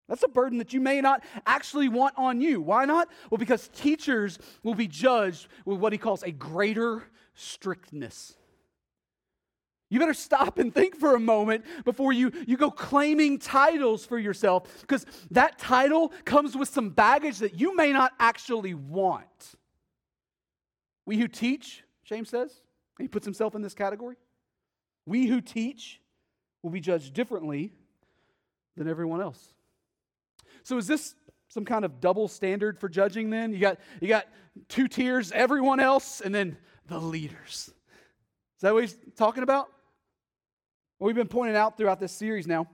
That's 0.10 0.24
a 0.24 0.28
burden 0.28 0.58
that 0.58 0.74
you 0.74 0.82
may 0.82 1.00
not 1.00 1.24
actually 1.46 1.88
want 1.88 2.16
on 2.18 2.42
you. 2.42 2.62
Why 2.62 2.86
not? 2.86 3.10
Well, 3.30 3.38
because 3.38 3.70
teachers 3.70 4.38
will 4.62 4.76
be 4.76 4.88
judged 4.88 5.48
with 5.66 5.80
what 5.80 5.94
he 5.94 5.98
calls 5.98 6.24
a 6.24 6.32
greater 6.32 7.04
strictness. 7.34 8.36
You 9.90 10.00
better 10.00 10.14
stop 10.14 10.58
and 10.58 10.74
think 10.74 10.96
for 10.98 11.16
a 11.16 11.20
moment 11.20 11.66
before 11.86 12.12
you, 12.12 12.32
you 12.48 12.58
go 12.58 12.72
claiming 12.72 13.38
titles 13.38 14.06
for 14.06 14.18
yourself, 14.18 14.82
because 14.82 15.06
that 15.32 15.60
title 15.60 16.12
comes 16.26 16.58
with 16.58 16.68
some 16.68 16.90
baggage 16.90 17.38
that 17.38 17.60
you 17.60 17.76
may 17.76 17.94
not 17.94 18.12
actually 18.20 18.74
want. 18.74 19.56
We 21.06 21.18
who 21.18 21.28
teach, 21.28 21.84
James 22.04 22.30
says, 22.30 22.62
he 23.00 23.08
puts 23.08 23.26
himself 23.26 23.56
in 23.56 23.62
this 23.62 23.74
category. 23.74 24.16
We 25.06 25.28
who 25.28 25.42
teach 25.42 26.00
will 26.62 26.70
be 26.70 26.80
judged 26.80 27.14
differently 27.14 27.74
than 28.78 28.88
everyone 28.88 29.22
else. 29.22 29.54
So 30.64 30.78
is 30.78 30.88
this 30.88 31.16
some 31.50 31.66
kind 31.66 31.86
of 31.86 32.00
double 32.00 32.28
standard 32.28 32.80
for 32.80 32.90
judging 32.90 33.30
then? 33.30 33.54
You 33.54 33.60
got 33.60 33.80
you 34.00 34.08
got 34.08 34.28
two 34.70 34.88
tiers, 34.88 35.32
everyone 35.32 35.80
else, 35.80 36.22
and 36.22 36.34
then 36.34 36.58
the 36.88 37.00
leaders. 37.00 37.72
Is 38.58 38.62
that 38.62 38.74
what 38.74 38.84
he's 38.84 38.98
talking 39.16 39.44
about? 39.44 39.68
Well, 41.00 41.08
we've 41.08 41.16
been 41.16 41.28
pointing 41.28 41.58
out 41.58 41.78
throughout 41.78 42.00
this 42.00 42.14
series 42.14 42.48
now 42.48 42.68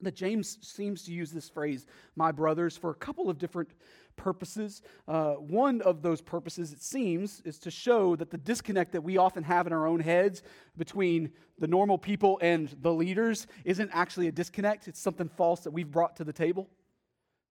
that 0.00 0.14
James 0.14 0.56
seems 0.62 1.02
to 1.04 1.12
use 1.12 1.30
this 1.30 1.50
phrase, 1.50 1.84
my 2.16 2.32
brothers, 2.32 2.76
for 2.76 2.90
a 2.90 2.94
couple 2.94 3.28
of 3.28 3.38
different 3.38 3.68
purposes. 4.20 4.82
Uh, 5.08 5.32
one 5.32 5.80
of 5.80 6.02
those 6.02 6.20
purposes, 6.20 6.72
it 6.72 6.82
seems, 6.82 7.40
is 7.46 7.58
to 7.58 7.70
show 7.70 8.14
that 8.16 8.30
the 8.30 8.36
disconnect 8.36 8.92
that 8.92 9.02
we 9.02 9.16
often 9.16 9.42
have 9.42 9.66
in 9.66 9.72
our 9.72 9.86
own 9.86 10.00
heads 10.00 10.42
between 10.76 11.32
the 11.58 11.66
normal 11.66 11.96
people 11.96 12.38
and 12.42 12.76
the 12.82 12.92
leaders 12.92 13.46
isn't 13.64 13.90
actually 13.92 14.28
a 14.28 14.32
disconnect, 14.32 14.88
it's 14.88 15.00
something 15.00 15.28
false 15.28 15.60
that 15.60 15.70
we've 15.70 15.90
brought 15.90 16.16
to 16.16 16.24
the 16.24 16.32
table. 16.32 16.68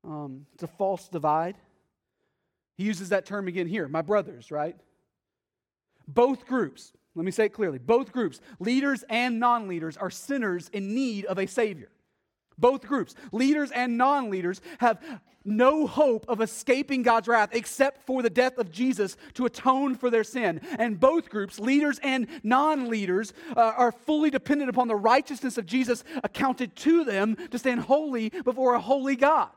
Um, 0.03 0.45
it's 0.53 0.63
a 0.63 0.67
false 0.67 1.09
divide. 1.09 1.55
He 2.77 2.83
uses 2.85 3.09
that 3.09 3.25
term 3.25 3.47
again 3.47 3.67
here, 3.67 3.87
my 3.87 4.03
brothers, 4.03 4.51
right? 4.51 4.75
Both 6.07 6.45
groups, 6.45 6.93
let 7.15 7.25
me 7.25 7.31
say 7.31 7.45
it 7.45 7.53
clearly, 7.53 7.79
both 7.79 8.11
groups, 8.11 8.39
leaders 8.59 9.03
and 9.09 9.39
non 9.39 9.67
leaders, 9.67 9.97
are 9.97 10.11
sinners 10.11 10.69
in 10.71 10.93
need 10.93 11.25
of 11.25 11.39
a 11.39 11.47
Savior. 11.47 11.89
Both 12.59 12.81
groups, 12.81 13.15
leaders 13.31 13.71
and 13.71 13.97
non 13.97 14.29
leaders, 14.29 14.61
have 14.79 14.99
no 15.45 15.87
hope 15.87 16.25
of 16.27 16.41
escaping 16.41 17.01
God's 17.01 17.27
wrath 17.27 17.49
except 17.53 18.05
for 18.05 18.21
the 18.21 18.29
death 18.29 18.57
of 18.57 18.71
Jesus 18.71 19.15
to 19.35 19.45
atone 19.45 19.95
for 19.95 20.09
their 20.09 20.23
sin. 20.23 20.61
And 20.77 20.99
both 20.99 21.29
groups, 21.29 21.59
leaders 21.59 21.99
and 22.03 22.27
non 22.43 22.89
leaders, 22.89 23.33
uh, 23.55 23.73
are 23.77 23.91
fully 23.91 24.29
dependent 24.29 24.69
upon 24.69 24.87
the 24.87 24.95
righteousness 24.95 25.57
of 25.57 25.65
Jesus 25.65 26.03
accounted 26.23 26.75
to 26.77 27.03
them 27.03 27.35
to 27.51 27.59
stand 27.59 27.81
holy 27.81 28.29
before 28.29 28.73
a 28.73 28.79
holy 28.79 29.15
God. 29.15 29.49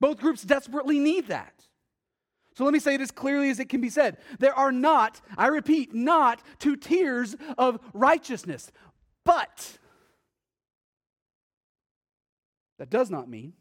Both 0.00 0.18
groups 0.18 0.42
desperately 0.42 0.98
need 0.98 1.28
that. 1.28 1.54
So 2.54 2.64
let 2.64 2.72
me 2.72 2.80
say 2.80 2.94
it 2.94 3.00
as 3.00 3.10
clearly 3.10 3.50
as 3.50 3.58
it 3.58 3.68
can 3.68 3.80
be 3.80 3.88
said. 3.88 4.18
There 4.38 4.54
are 4.54 4.72
not, 4.72 5.20
I 5.38 5.46
repeat, 5.46 5.94
not 5.94 6.42
two 6.58 6.76
tiers 6.76 7.34
of 7.56 7.80
righteousness. 7.94 8.70
But 9.24 9.78
that 12.82 12.90
does 12.90 13.12
not 13.12 13.28
mean 13.28 13.52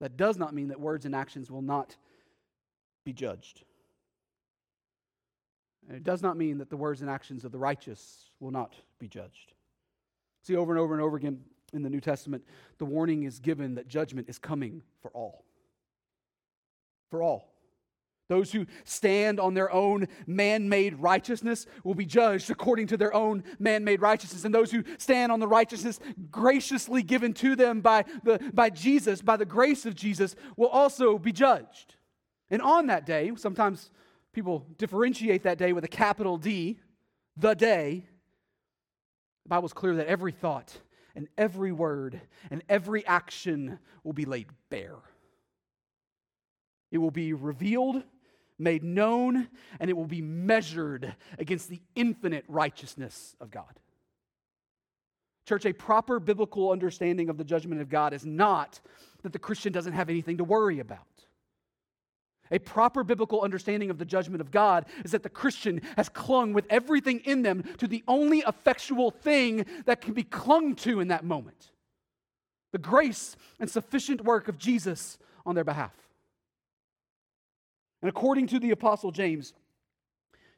that 0.00 0.18
does 0.18 0.36
not 0.36 0.52
mean 0.52 0.68
that 0.68 0.78
words 0.78 1.06
and 1.06 1.14
actions 1.14 1.50
will 1.50 1.62
not 1.62 1.96
be 3.06 3.14
judged. 3.14 3.62
And 5.88 5.96
it 5.96 6.04
does 6.04 6.20
not 6.20 6.36
mean 6.36 6.58
that 6.58 6.68
the 6.68 6.76
words 6.76 7.00
and 7.00 7.08
actions 7.08 7.46
of 7.46 7.52
the 7.52 7.58
righteous 7.58 8.28
will 8.38 8.50
not 8.50 8.74
be 8.98 9.08
judged. 9.08 9.54
See, 10.42 10.56
over 10.56 10.72
and 10.72 10.78
over 10.78 10.92
and 10.92 11.02
over 11.02 11.16
again, 11.16 11.40
in 11.72 11.82
the 11.82 11.88
New 11.88 12.02
Testament, 12.02 12.44
the 12.76 12.84
warning 12.84 13.22
is 13.22 13.38
given 13.38 13.76
that 13.76 13.88
judgment 13.88 14.28
is 14.28 14.38
coming 14.38 14.82
for 15.00 15.10
all. 15.12 15.42
For 17.10 17.22
all. 17.22 17.55
Those 18.28 18.50
who 18.50 18.66
stand 18.84 19.38
on 19.38 19.54
their 19.54 19.72
own 19.72 20.08
man 20.26 20.68
made 20.68 20.94
righteousness 20.94 21.66
will 21.84 21.94
be 21.94 22.06
judged 22.06 22.50
according 22.50 22.88
to 22.88 22.96
their 22.96 23.14
own 23.14 23.44
man 23.58 23.84
made 23.84 24.00
righteousness. 24.00 24.44
And 24.44 24.54
those 24.54 24.72
who 24.72 24.82
stand 24.98 25.30
on 25.30 25.38
the 25.38 25.46
righteousness 25.46 26.00
graciously 26.30 27.02
given 27.02 27.32
to 27.34 27.54
them 27.54 27.80
by, 27.80 28.04
the, 28.24 28.40
by 28.52 28.70
Jesus, 28.70 29.22
by 29.22 29.36
the 29.36 29.44
grace 29.44 29.86
of 29.86 29.94
Jesus, 29.94 30.34
will 30.56 30.68
also 30.68 31.18
be 31.18 31.30
judged. 31.30 31.94
And 32.50 32.60
on 32.60 32.86
that 32.86 33.06
day, 33.06 33.30
sometimes 33.36 33.90
people 34.32 34.66
differentiate 34.76 35.44
that 35.44 35.58
day 35.58 35.72
with 35.72 35.84
a 35.84 35.88
capital 35.88 36.36
D, 36.36 36.80
the 37.36 37.54
day. 37.54 38.06
The 39.44 39.48
Bible's 39.48 39.72
clear 39.72 39.94
that 39.96 40.08
every 40.08 40.32
thought, 40.32 40.76
and 41.14 41.28
every 41.38 41.72
word 41.72 42.20
and 42.50 42.62
every 42.68 43.06
action 43.06 43.78
will 44.04 44.12
be 44.12 44.24
laid 44.24 44.48
bare. 44.68 44.98
It 46.92 46.98
will 46.98 47.10
be 47.10 47.32
revealed, 47.32 48.02
made 48.58 48.82
known, 48.82 49.48
and 49.80 49.90
it 49.90 49.96
will 49.96 50.06
be 50.06 50.22
measured 50.22 51.14
against 51.38 51.68
the 51.68 51.80
infinite 51.94 52.44
righteousness 52.48 53.36
of 53.40 53.50
God. 53.50 53.80
Church, 55.46 55.64
a 55.64 55.72
proper 55.72 56.18
biblical 56.18 56.72
understanding 56.72 57.28
of 57.28 57.36
the 57.36 57.44
judgment 57.44 57.80
of 57.80 57.88
God 57.88 58.12
is 58.12 58.26
not 58.26 58.80
that 59.22 59.32
the 59.32 59.38
Christian 59.38 59.72
doesn't 59.72 59.92
have 59.92 60.10
anything 60.10 60.38
to 60.38 60.44
worry 60.44 60.80
about. 60.80 61.00
A 62.50 62.58
proper 62.58 63.02
biblical 63.02 63.42
understanding 63.42 63.90
of 63.90 63.98
the 63.98 64.04
judgment 64.04 64.40
of 64.40 64.50
God 64.50 64.86
is 65.04 65.10
that 65.12 65.22
the 65.22 65.28
Christian 65.28 65.82
has 65.96 66.08
clung 66.08 66.52
with 66.52 66.66
everything 66.70 67.20
in 67.24 67.42
them 67.42 67.64
to 67.78 67.88
the 67.88 68.04
only 68.06 68.40
effectual 68.46 69.10
thing 69.10 69.66
that 69.84 70.00
can 70.00 70.14
be 70.14 70.22
clung 70.22 70.76
to 70.76 71.00
in 71.00 71.08
that 71.08 71.24
moment 71.24 71.72
the 72.72 72.78
grace 72.78 73.36
and 73.58 73.70
sufficient 73.70 74.22
work 74.22 74.48
of 74.48 74.58
Jesus 74.58 75.16
on 75.46 75.54
their 75.54 75.64
behalf. 75.64 75.94
And 78.06 78.10
according 78.16 78.46
to 78.46 78.60
the 78.60 78.70
Apostle 78.70 79.10
James, 79.10 79.52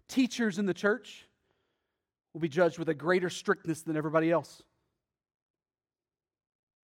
teachers 0.07 0.59
in 0.59 0.67
the 0.67 0.75
church 0.75 1.27
will 2.35 2.43
be 2.43 2.49
judged 2.51 2.79
with 2.79 2.91
a 2.91 2.95
greater 2.95 3.31
strictness 3.31 3.81
than 3.81 3.97
everybody 3.97 4.31
else. 4.31 4.63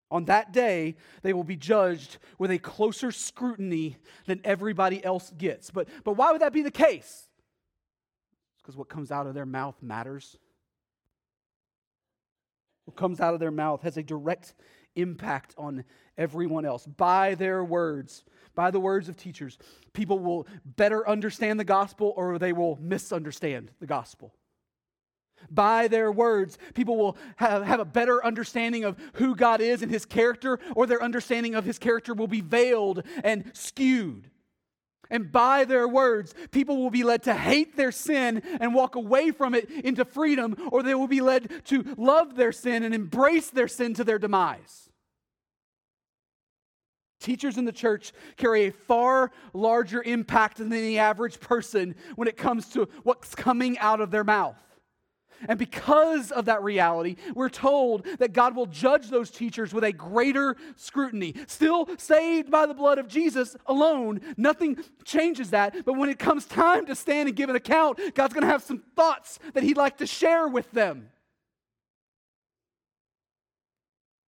On 0.09 0.25
that 0.25 0.53
day, 0.53 0.95
they 1.21 1.33
will 1.33 1.43
be 1.43 1.55
judged 1.55 2.17
with 2.39 2.49
a 2.49 2.57
closer 2.57 3.11
scrutiny 3.11 3.97
than 4.25 4.41
everybody 4.43 5.05
else 5.05 5.31
gets. 5.37 5.69
But, 5.69 5.87
but 6.03 6.13
why 6.13 6.31
would 6.31 6.41
that 6.41 6.51
be 6.51 6.63
the 6.63 6.71
case? 6.71 7.27
It's 8.55 8.63
Because 8.63 8.75
what 8.75 8.89
comes 8.89 9.11
out 9.11 9.27
of 9.27 9.35
their 9.35 9.45
mouth 9.45 9.75
matters. 9.83 10.35
What 12.85 12.97
comes 12.97 13.19
out 13.19 13.35
of 13.35 13.39
their 13.39 13.51
mouth 13.51 13.83
has 13.83 13.97
a 13.97 14.03
direct 14.03 14.55
impact 14.95 15.53
on 15.57 15.83
everyone 16.17 16.65
else. 16.65 16.85
By 16.85 17.35
their 17.35 17.63
words, 17.63 18.23
by 18.53 18.71
the 18.71 18.79
words 18.79 19.09
of 19.09 19.17
teachers, 19.17 19.57
people 19.93 20.19
will 20.19 20.47
better 20.65 21.07
understand 21.07 21.59
the 21.59 21.65
gospel 21.65 22.13
or 22.15 22.39
they 22.39 22.53
will 22.53 22.77
misunderstand 22.81 23.71
the 23.79 23.87
gospel 23.87 24.33
by 25.49 25.87
their 25.87 26.11
words, 26.11 26.57
people 26.73 26.97
will 26.97 27.17
have, 27.37 27.63
have 27.63 27.79
a 27.79 27.85
better 27.85 28.23
understanding 28.25 28.83
of 28.83 28.97
who 29.13 29.35
God 29.35 29.61
is 29.61 29.81
and 29.81 29.91
his 29.91 30.05
character, 30.05 30.59
or 30.75 30.87
their 30.87 31.01
understanding 31.01 31.55
of 31.55 31.65
his 31.65 31.79
character 31.79 32.13
will 32.13 32.27
be 32.27 32.41
veiled 32.41 33.03
and 33.23 33.51
skewed. 33.53 34.29
And 35.09 35.31
by 35.31 35.65
their 35.65 35.87
words, 35.87 36.33
people 36.51 36.77
will 36.77 36.89
be 36.89 37.03
led 37.03 37.23
to 37.23 37.33
hate 37.33 37.75
their 37.77 37.91
sin 37.91 38.41
and 38.59 38.73
walk 38.73 38.95
away 38.95 39.31
from 39.31 39.53
it 39.53 39.69
into 39.69 40.05
freedom, 40.05 40.55
or 40.71 40.83
they 40.83 40.95
will 40.95 41.07
be 41.07 41.21
led 41.21 41.65
to 41.65 41.83
love 41.97 42.35
their 42.35 42.51
sin 42.51 42.83
and 42.83 42.93
embrace 42.93 43.49
their 43.49 43.67
sin 43.67 43.93
to 43.95 44.03
their 44.03 44.19
demise. 44.19 44.89
Teachers 47.19 47.57
in 47.57 47.65
the 47.65 47.71
church 47.71 48.11
carry 48.37 48.65
a 48.65 48.71
far 48.71 49.31
larger 49.53 50.03
impact 50.03 50.57
than 50.57 50.69
the 50.69 50.99
average 50.99 51.39
person 51.39 51.95
when 52.15 52.27
it 52.27 52.37
comes 52.37 52.69
to 52.69 52.87
what's 53.03 53.33
coming 53.33 53.79
out 53.79 54.01
of 54.01 54.11
their 54.11 54.23
mouth. 54.23 54.57
And 55.47 55.59
because 55.59 56.31
of 56.31 56.45
that 56.45 56.63
reality, 56.63 57.15
we're 57.33 57.49
told 57.49 58.05
that 58.19 58.33
God 58.33 58.55
will 58.55 58.65
judge 58.65 59.09
those 59.09 59.29
teachers 59.29 59.73
with 59.73 59.83
a 59.83 59.91
greater 59.91 60.55
scrutiny. 60.75 61.35
Still 61.47 61.87
saved 61.97 62.49
by 62.49 62.65
the 62.65 62.73
blood 62.73 62.97
of 62.97 63.07
Jesus 63.07 63.55
alone, 63.65 64.21
nothing 64.37 64.77
changes 65.03 65.51
that. 65.51 65.85
But 65.85 65.93
when 65.93 66.09
it 66.09 66.19
comes 66.19 66.45
time 66.45 66.85
to 66.87 66.95
stand 66.95 67.27
and 67.27 67.35
give 67.35 67.49
an 67.49 67.55
account, 67.55 67.99
God's 68.13 68.33
going 68.33 68.45
to 68.45 68.51
have 68.51 68.63
some 68.63 68.83
thoughts 68.95 69.39
that 69.53 69.63
He'd 69.63 69.77
like 69.77 69.97
to 69.97 70.07
share 70.07 70.47
with 70.47 70.71
them. 70.71 71.09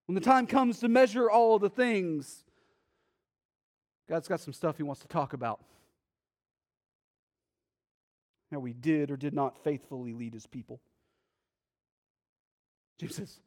When 0.06 0.14
the 0.14 0.20
time 0.22 0.46
comes 0.46 0.80
to 0.80 0.88
measure 0.88 1.30
all 1.30 1.58
the 1.58 1.68
things, 1.68 2.44
God's 4.08 4.26
got 4.26 4.40
some 4.40 4.54
stuff 4.54 4.78
He 4.78 4.82
wants 4.82 5.02
to 5.02 5.08
talk 5.08 5.32
about. 5.34 5.60
how 8.50 8.58
we 8.58 8.72
did 8.72 9.10
or 9.10 9.16
did 9.18 9.34
not 9.34 9.62
faithfully 9.62 10.14
lead 10.14 10.32
his 10.32 10.46
people. 10.46 10.80
Says, 13.06 13.38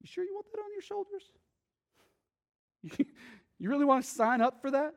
You 0.00 0.06
sure 0.06 0.24
you 0.24 0.34
want 0.34 0.46
that 0.52 0.60
on 0.60 0.72
your 0.72 0.82
shoulders? 0.82 1.30
You 3.62 3.68
really 3.68 3.84
want 3.84 4.04
to 4.04 4.10
sign 4.10 4.40
up 4.40 4.60
for 4.60 4.72
that? 4.72 4.92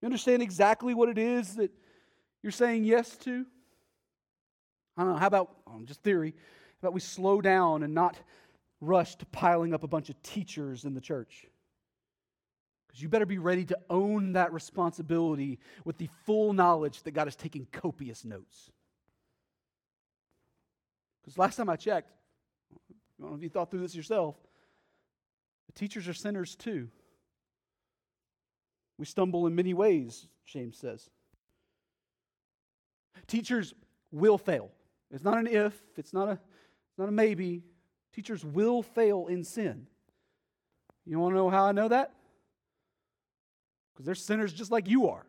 You 0.00 0.06
understand 0.06 0.40
exactly 0.40 0.94
what 0.94 1.10
it 1.10 1.18
is 1.18 1.56
that 1.56 1.70
you're 2.42 2.50
saying 2.50 2.84
yes 2.84 3.14
to? 3.18 3.44
I 4.96 5.02
don't 5.02 5.12
know. 5.12 5.18
How 5.18 5.26
about, 5.26 5.50
um, 5.66 5.84
just 5.84 6.02
theory, 6.02 6.34
how 6.80 6.88
about 6.88 6.94
we 6.94 7.00
slow 7.00 7.42
down 7.42 7.82
and 7.82 7.92
not 7.92 8.18
rush 8.80 9.16
to 9.16 9.26
piling 9.26 9.74
up 9.74 9.82
a 9.82 9.86
bunch 9.86 10.08
of 10.08 10.22
teachers 10.22 10.86
in 10.86 10.94
the 10.94 11.00
church? 11.02 11.44
Because 12.88 13.02
you 13.02 13.10
better 13.10 13.26
be 13.26 13.36
ready 13.36 13.66
to 13.66 13.78
own 13.90 14.32
that 14.32 14.50
responsibility 14.54 15.58
with 15.84 15.98
the 15.98 16.08
full 16.24 16.54
knowledge 16.54 17.02
that 17.02 17.10
God 17.10 17.28
is 17.28 17.36
taking 17.36 17.66
copious 17.70 18.24
notes. 18.24 18.70
Because 21.26 21.38
last 21.38 21.56
time 21.56 21.68
I 21.68 21.74
checked, 21.74 22.12
I 22.72 23.22
don't 23.22 23.32
know 23.32 23.36
if 23.36 23.42
you 23.42 23.48
thought 23.48 23.68
through 23.68 23.80
this 23.80 23.96
yourself, 23.96 24.36
the 25.66 25.72
teachers 25.72 26.06
are 26.06 26.14
sinners 26.14 26.54
too. 26.54 26.88
We 28.96 29.06
stumble 29.06 29.48
in 29.48 29.54
many 29.56 29.74
ways, 29.74 30.28
James 30.46 30.78
says. 30.78 31.10
Teachers 33.26 33.74
will 34.12 34.38
fail. 34.38 34.70
It's 35.10 35.24
not 35.24 35.38
an 35.38 35.48
if, 35.48 35.74
it's 35.96 36.12
not 36.12 36.28
a, 36.28 36.32
it's 36.32 36.98
not 36.98 37.08
a 37.08 37.12
maybe. 37.12 37.64
Teachers 38.14 38.44
will 38.44 38.82
fail 38.82 39.26
in 39.26 39.42
sin. 39.42 39.88
You 41.04 41.18
want 41.18 41.32
to 41.32 41.36
know 41.36 41.50
how 41.50 41.64
I 41.64 41.72
know 41.72 41.88
that? 41.88 42.12
Because 43.92 44.06
they're 44.06 44.14
sinners 44.14 44.52
just 44.52 44.70
like 44.70 44.88
you 44.88 45.08
are. 45.08 45.26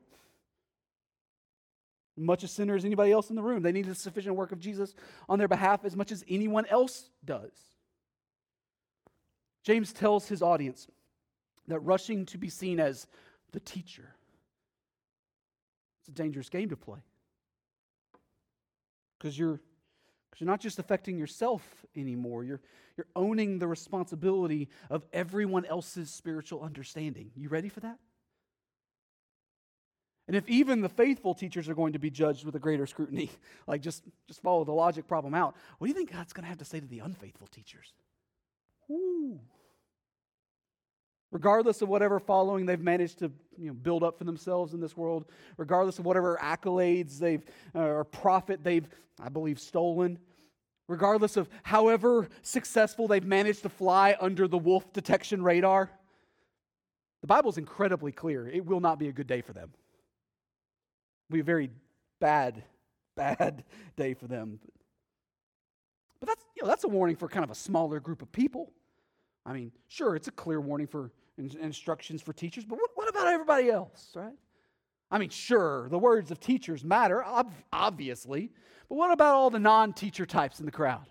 Much 2.18 2.44
a 2.44 2.48
sinner 2.48 2.76
as 2.76 2.84
anybody 2.84 3.12
else 3.12 3.30
in 3.30 3.36
the 3.36 3.44
room. 3.44 3.62
They 3.62 3.72
need 3.72 3.86
the 3.86 3.96
sufficient 3.96 4.36
work 4.36 4.52
of 4.52 4.60
Jesus 4.60 4.96
on 5.30 5.38
their 5.38 5.48
behalf 5.48 5.86
as 5.86 5.96
much 5.96 6.12
as 6.12 6.26
anyone 6.28 6.66
else 6.66 7.10
does. 7.24 7.52
James 9.64 9.94
tells 9.94 10.28
his 10.28 10.42
audience 10.42 10.88
that 11.68 11.80
rushing 11.80 12.26
to 12.28 12.38
be 12.38 12.50
seen 12.50 12.80
as 12.80 13.06
the 13.52 13.60
teacher 13.60 14.16
it's 16.08 16.18
a 16.18 16.22
dangerous 16.22 16.48
game 16.48 16.70
to 16.70 16.78
play. 16.78 17.00
Because 19.18 19.38
you're 19.38 19.60
because 20.30 20.42
you're 20.42 20.50
not 20.50 20.62
just 20.62 20.80
affecting 20.80 21.18
yourself 21.18 21.64
anymore. 21.96 22.44
You're, 22.44 22.62
you're 22.96 23.08
owning 23.16 23.60
the 23.60 23.68
responsibility 23.68 24.70
of 24.90 25.04
everyone 25.12 25.66
else's 25.66 26.12
spiritual 26.12 26.62
understanding. 26.62 27.32
You 27.36 27.50
ready 27.50 27.70
for 27.70 27.80
that? 27.80 27.98
And 30.28 30.36
if 30.36 30.48
even 30.50 30.82
the 30.82 30.90
faithful 30.90 31.34
teachers 31.34 31.70
are 31.70 31.74
going 31.74 31.94
to 31.94 32.00
be 32.00 32.10
judged 32.10 32.46
with 32.46 32.56
a 32.56 32.60
greater 32.60 32.86
scrutiny, 32.86 33.32
like 33.68 33.82
just, 33.82 34.04
just 34.28 34.42
follow 34.42 34.64
the 34.66 34.74
logic 34.74 35.08
problem 35.08 35.34
out, 35.34 35.56
what 35.78 35.88
do 35.88 35.90
you 35.90 35.96
think 35.96 36.12
God's 36.12 36.34
going 36.34 36.44
to 36.44 36.50
have 36.50 36.58
to 36.58 36.66
say 36.66 36.80
to 36.80 36.88
the 36.88 37.00
unfaithful 37.00 37.48
teachers? 37.48 37.94
Regardless 41.32 41.82
of 41.82 41.90
whatever 41.90 42.20
following 42.20 42.66
they've 42.66 42.80
managed 42.80 43.20
to 43.20 43.32
you 43.58 43.68
know, 43.68 43.74
build 43.74 44.04
up 44.04 44.18
for 44.18 44.26
themselves 44.26 44.74
in 44.74 44.82
this 44.82 44.98
world, 44.98 45.26
regardless 45.58 46.00
of 46.00 46.06
whatever 46.06 46.38
accolades 46.42 47.20
they've 47.20 47.44
uh, 47.76 47.80
or 47.80 48.04
profit 48.04 48.64
they've, 48.64 48.88
I 49.22 49.30
believe, 49.30 49.60
stolen, 49.60 50.20
regardless 50.88 51.38
of 51.38 51.50
however 51.64 52.28
successful 52.42 53.08
they've 53.08 53.26
managed 53.26 53.64
to 53.64 53.70
fly 53.70 54.16
under 54.20 54.48
the 54.48 54.58
wolf 54.58 54.92
detection 54.94 55.42
radar, 55.42 55.90
the 57.22 57.28
Bible's 57.28 57.58
incredibly 57.58 58.12
clear. 58.12 58.48
It 58.48 58.66
will 58.66 58.80
not 58.80 59.00
be 59.00 59.08
a 59.08 59.12
good 59.12 59.28
day 59.28 59.42
for 59.42 59.54
them. 59.54 59.74
Be 61.30 61.40
a 61.40 61.44
very 61.44 61.70
bad, 62.20 62.64
bad 63.16 63.64
day 63.96 64.14
for 64.14 64.28
them. 64.28 64.60
But 66.20 66.28
that's, 66.30 66.46
you 66.56 66.64
know, 66.64 66.70
that's 66.70 66.84
a 66.84 66.88
warning 66.88 67.16
for 67.16 67.28
kind 67.28 67.44
of 67.44 67.52
a 67.52 67.56
smaller 67.56 68.00
group 68.00 68.22
of 68.22 68.32
people. 68.32 68.72
I 69.46 69.54
mean, 69.54 69.72
sure, 69.88 70.16
it's 70.16 70.28
a 70.28 70.32
clear 70.32 70.60
warning 70.60 70.88
for 70.88 71.12
instructions 71.38 72.22
for 72.22 72.34
teachers, 72.34 72.66
but 72.66 72.80
what, 72.80 72.90
what 72.96 73.08
about 73.08 73.28
everybody 73.28 73.70
else, 73.70 74.10
right? 74.16 74.34
I 75.10 75.20
mean, 75.20 75.30
sure, 75.30 75.88
the 75.90 76.00
words 76.00 76.32
of 76.32 76.40
teachers 76.40 76.84
matter, 76.84 77.24
ob- 77.24 77.54
obviously, 77.72 78.52
but 78.90 78.96
what 78.96 79.12
about 79.12 79.36
all 79.36 79.50
the 79.50 79.60
non 79.60 79.94
teacher 79.94 80.26
types 80.26 80.60
in 80.60 80.66
the 80.66 80.72
crowd? 80.72 81.06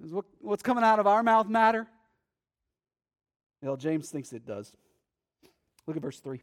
Does 0.00 0.12
what, 0.12 0.24
what's 0.40 0.62
coming 0.62 0.84
out 0.84 0.98
of 0.98 1.06
our 1.06 1.22
mouth 1.22 1.48
matter? 1.48 1.86
Well, 3.62 3.76
James 3.76 4.10
thinks 4.10 4.32
it 4.32 4.44
does. 4.44 4.74
Look 5.86 5.96
at 5.96 6.02
verse 6.02 6.20
3. 6.20 6.36
It 6.36 6.42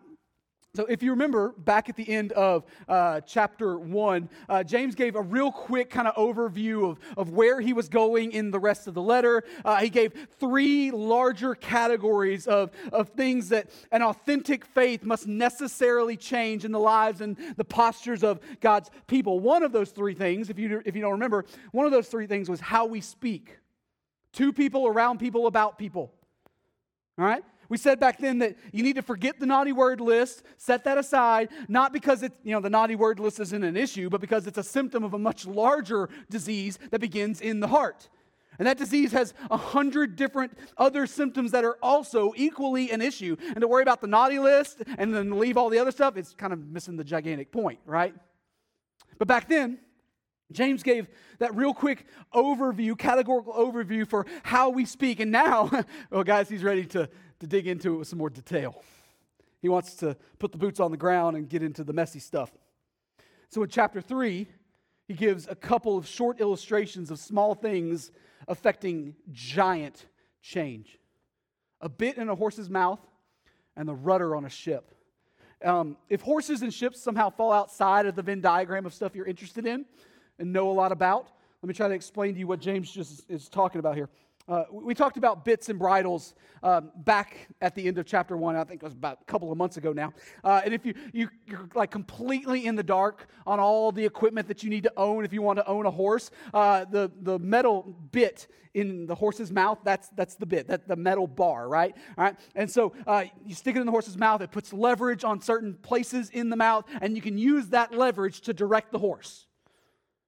so, 0.73 0.85
if 0.85 1.03
you 1.03 1.11
remember 1.11 1.49
back 1.57 1.89
at 1.89 1.97
the 1.97 2.07
end 2.07 2.31
of 2.31 2.63
uh, 2.87 3.19
chapter 3.21 3.77
one, 3.77 4.29
uh, 4.47 4.63
James 4.63 4.95
gave 4.95 5.17
a 5.17 5.21
real 5.21 5.51
quick 5.51 5.89
kind 5.89 6.07
of 6.07 6.15
overview 6.15 6.89
of, 6.89 6.99
of 7.17 7.31
where 7.31 7.59
he 7.59 7.73
was 7.73 7.89
going 7.89 8.31
in 8.31 8.51
the 8.51 8.59
rest 8.59 8.87
of 8.87 8.93
the 8.93 9.01
letter. 9.01 9.43
Uh, 9.65 9.81
he 9.81 9.89
gave 9.89 10.13
three 10.39 10.89
larger 10.89 11.55
categories 11.55 12.47
of, 12.47 12.71
of 12.93 13.09
things 13.09 13.49
that 13.49 13.69
an 13.91 14.01
authentic 14.01 14.63
faith 14.63 15.03
must 15.03 15.27
necessarily 15.27 16.15
change 16.15 16.63
in 16.63 16.71
the 16.71 16.79
lives 16.79 17.19
and 17.19 17.35
the 17.57 17.65
postures 17.65 18.23
of 18.23 18.39
God's 18.61 18.89
people. 19.07 19.41
One 19.41 19.63
of 19.63 19.73
those 19.73 19.91
three 19.91 20.13
things, 20.13 20.49
if 20.49 20.57
you, 20.57 20.81
if 20.85 20.95
you 20.95 21.01
don't 21.01 21.11
remember, 21.11 21.43
one 21.73 21.85
of 21.85 21.91
those 21.91 22.07
three 22.07 22.27
things 22.27 22.49
was 22.49 22.61
how 22.61 22.85
we 22.85 23.01
speak 23.01 23.57
to 24.33 24.53
people, 24.53 24.87
around 24.87 25.19
people, 25.19 25.47
about 25.47 25.77
people. 25.77 26.13
All 27.19 27.25
right? 27.25 27.43
We 27.71 27.77
said 27.77 28.01
back 28.01 28.17
then 28.17 28.39
that 28.39 28.57
you 28.73 28.83
need 28.83 28.97
to 28.97 29.01
forget 29.01 29.39
the 29.39 29.45
naughty 29.45 29.71
word 29.71 30.01
list, 30.01 30.43
set 30.57 30.83
that 30.83 30.97
aside, 30.97 31.47
not 31.69 31.93
because 31.93 32.21
it's, 32.21 32.35
you 32.43 32.51
know, 32.51 32.59
the 32.59 32.69
naughty 32.69 32.95
word 32.95 33.17
list 33.17 33.39
isn't 33.39 33.63
an 33.63 33.77
issue, 33.77 34.09
but 34.09 34.19
because 34.19 34.45
it's 34.45 34.57
a 34.57 34.63
symptom 34.63 35.05
of 35.05 35.13
a 35.13 35.17
much 35.17 35.47
larger 35.47 36.09
disease 36.29 36.79
that 36.89 36.99
begins 36.99 37.39
in 37.39 37.61
the 37.61 37.69
heart. 37.69 38.09
And 38.59 38.67
that 38.67 38.77
disease 38.77 39.13
has 39.13 39.33
a 39.49 39.55
hundred 39.55 40.17
different 40.17 40.57
other 40.77 41.07
symptoms 41.07 41.51
that 41.51 41.63
are 41.63 41.77
also 41.81 42.33
equally 42.35 42.91
an 42.91 43.01
issue. 43.01 43.37
And 43.39 43.61
to 43.61 43.69
worry 43.69 43.83
about 43.83 44.01
the 44.01 44.07
naughty 44.07 44.37
list 44.37 44.83
and 44.97 45.15
then 45.15 45.39
leave 45.39 45.55
all 45.55 45.69
the 45.69 45.79
other 45.79 45.91
stuff, 45.91 46.17
it's 46.17 46.33
kind 46.33 46.51
of 46.51 46.59
missing 46.59 46.97
the 46.97 47.05
gigantic 47.05 47.53
point, 47.53 47.79
right? 47.85 48.13
But 49.17 49.29
back 49.29 49.47
then, 49.47 49.79
James 50.53 50.83
gave 50.83 51.07
that 51.39 51.55
real 51.55 51.73
quick 51.73 52.05
overview, 52.33 52.97
categorical 52.97 53.53
overview 53.53 54.07
for 54.07 54.25
how 54.43 54.69
we 54.69 54.85
speak. 54.85 55.19
And 55.19 55.31
now, 55.31 55.69
well, 56.09 56.23
guys, 56.25 56.49
he's 56.49 56.63
ready 56.63 56.85
to 56.87 57.09
to 57.41 57.47
dig 57.47 57.67
into 57.67 57.95
it 57.95 57.97
with 57.97 58.07
some 58.07 58.19
more 58.19 58.29
detail. 58.29 58.83
He 59.61 59.67
wants 59.67 59.95
to 59.95 60.15
put 60.39 60.51
the 60.51 60.59
boots 60.59 60.79
on 60.79 60.91
the 60.91 60.97
ground 60.97 61.35
and 61.35 61.49
get 61.49 61.63
into 61.63 61.83
the 61.83 61.91
messy 61.91 62.19
stuff. 62.19 62.51
So 63.49 63.63
in 63.63 63.69
chapter 63.69 63.99
3, 63.99 64.47
he 65.07 65.13
gives 65.13 65.47
a 65.47 65.55
couple 65.55 65.97
of 65.97 66.07
short 66.07 66.39
illustrations 66.39 67.09
of 67.09 67.19
small 67.19 67.55
things 67.55 68.11
affecting 68.47 69.15
giant 69.31 70.05
change 70.41 70.97
a 71.81 71.89
bit 71.89 72.17
in 72.17 72.29
a 72.29 72.35
horse's 72.35 72.69
mouth 72.69 72.99
and 73.75 73.89
the 73.89 73.93
rudder 73.95 74.35
on 74.35 74.45
a 74.45 74.49
ship. 74.49 74.93
Um, 75.63 75.97
if 76.09 76.21
horses 76.21 76.61
and 76.61 76.71
ships 76.71 77.01
somehow 77.01 77.29
fall 77.31 77.51
outside 77.51 78.05
of 78.05 78.15
the 78.15 78.21
Venn 78.21 78.41
diagram 78.41 78.85
of 78.85 78.93
stuff 78.93 79.15
you're 79.15 79.25
interested 79.25 79.65
in 79.65 79.85
and 80.41 80.51
know 80.51 80.69
a 80.69 80.73
lot 80.73 80.91
about, 80.91 81.29
let 81.61 81.67
me 81.67 81.73
try 81.73 81.87
to 81.87 81.93
explain 81.93 82.33
to 82.33 82.39
you 82.39 82.47
what 82.47 82.59
James 82.59 82.91
just 82.91 83.29
is 83.29 83.47
talking 83.47 83.79
about 83.79 83.95
here. 83.95 84.09
Uh, 84.47 84.63
we 84.71 84.95
talked 84.95 85.17
about 85.17 85.45
bits 85.45 85.69
and 85.69 85.77
bridles 85.77 86.33
um, 86.63 86.91
back 86.95 87.47
at 87.61 87.75
the 87.75 87.87
end 87.87 87.99
of 87.99 88.07
chapter 88.07 88.35
one. 88.35 88.55
I 88.55 88.63
think 88.63 88.81
it 88.81 88.85
was 88.85 88.93
about 88.93 89.19
a 89.21 89.25
couple 89.25 89.51
of 89.51 89.57
months 89.57 89.77
ago 89.77 89.93
now. 89.93 90.11
Uh, 90.43 90.61
and 90.65 90.73
if 90.73 90.83
you, 90.83 90.95
you, 91.13 91.29
you're 91.45 91.69
like 91.75 91.91
completely 91.91 92.65
in 92.65 92.75
the 92.75 92.83
dark 92.83 93.27
on 93.45 93.59
all 93.59 93.91
the 93.91 94.03
equipment 94.03 94.47
that 94.47 94.63
you 94.63 94.71
need 94.71 94.83
to 94.83 94.93
own 94.97 95.23
if 95.23 95.31
you 95.31 95.43
want 95.43 95.59
to 95.59 95.67
own 95.67 95.85
a 95.85 95.91
horse, 95.91 96.31
uh, 96.55 96.85
the, 96.85 97.11
the 97.21 97.37
metal 97.37 97.95
bit 98.11 98.47
in 98.73 99.05
the 99.05 99.15
horse's 99.15 99.51
mouth, 99.51 99.77
that's, 99.83 100.09
that's 100.09 100.35
the 100.35 100.45
bit, 100.47 100.67
that 100.67 100.87
the 100.87 100.95
metal 100.95 101.27
bar, 101.27 101.69
right? 101.69 101.95
All 102.17 102.23
right. 102.23 102.35
And 102.55 102.69
so 102.69 102.93
uh, 103.05 103.25
you 103.45 103.53
stick 103.53 103.75
it 103.75 103.79
in 103.79 103.85
the 103.85 103.91
horse's 103.91 104.17
mouth, 104.17 104.41
it 104.41 104.51
puts 104.51 104.73
leverage 104.73 105.23
on 105.23 105.39
certain 105.39 105.75
places 105.75 106.31
in 106.31 106.49
the 106.49 106.55
mouth, 106.55 106.85
and 106.99 107.15
you 107.15 107.21
can 107.21 107.37
use 107.37 107.67
that 107.67 107.93
leverage 107.93 108.41
to 108.41 108.53
direct 108.53 108.91
the 108.91 108.99
horse. 108.99 109.45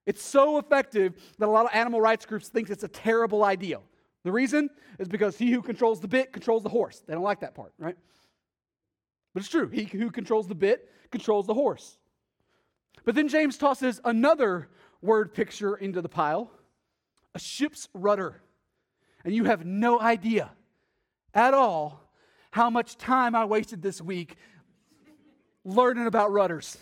It's 0.05 0.23
so 0.23 0.57
effective 0.57 1.15
that 1.39 1.47
a 1.47 1.51
lot 1.51 1.65
of 1.65 1.71
animal 1.73 2.01
rights 2.01 2.25
groups 2.25 2.49
think 2.49 2.69
it's 2.69 2.83
a 2.83 2.89
terrible 2.89 3.43
idea. 3.43 3.79
The 4.23 4.31
reason 4.31 4.69
is 4.99 5.07
because 5.07 5.37
he 5.37 5.51
who 5.51 5.61
controls 5.61 5.99
the 5.99 6.07
bit 6.07 6.33
controls 6.33 6.63
the 6.63 6.69
horse. 6.69 7.01
They 7.05 7.13
don't 7.13 7.23
like 7.23 7.41
that 7.41 7.55
part, 7.55 7.73
right? 7.77 7.95
But 9.33 9.39
it's 9.41 9.49
true. 9.49 9.67
He 9.69 9.85
who 9.85 10.11
controls 10.11 10.47
the 10.47 10.55
bit 10.55 10.89
controls 11.11 11.47
the 11.47 11.53
horse. 11.53 11.97
But 13.05 13.15
then 13.15 13.27
James 13.27 13.57
tosses 13.57 13.99
another 14.05 14.69
word 15.01 15.33
picture 15.33 15.75
into 15.75 16.01
the 16.01 16.09
pile 16.09 16.51
a 17.35 17.39
ship's 17.39 17.89
rudder. 17.93 18.41
And 19.25 19.33
you 19.33 19.45
have 19.45 19.65
no 19.65 19.99
idea 19.99 20.51
at 21.33 21.53
all 21.53 22.11
how 22.51 22.69
much 22.69 22.97
time 22.97 23.33
I 23.35 23.45
wasted 23.45 23.81
this 23.81 23.99
week 24.01 24.35
learning 25.65 26.07
about 26.07 26.31
rudders. 26.31 26.77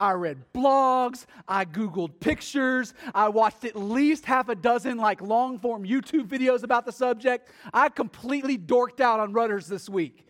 I 0.00 0.12
read 0.12 0.44
blogs, 0.54 1.26
I 1.48 1.64
Googled 1.64 2.20
pictures, 2.20 2.94
I 3.14 3.28
watched 3.28 3.64
at 3.64 3.74
least 3.74 4.24
half 4.24 4.48
a 4.48 4.54
dozen 4.54 4.96
like 4.96 5.20
long 5.20 5.58
form 5.58 5.84
YouTube 5.84 6.28
videos 6.28 6.62
about 6.62 6.86
the 6.86 6.92
subject. 6.92 7.48
I 7.72 7.88
completely 7.88 8.56
dorked 8.56 9.00
out 9.00 9.18
on 9.18 9.32
rudders 9.32 9.66
this 9.66 9.88
week. 9.88 10.24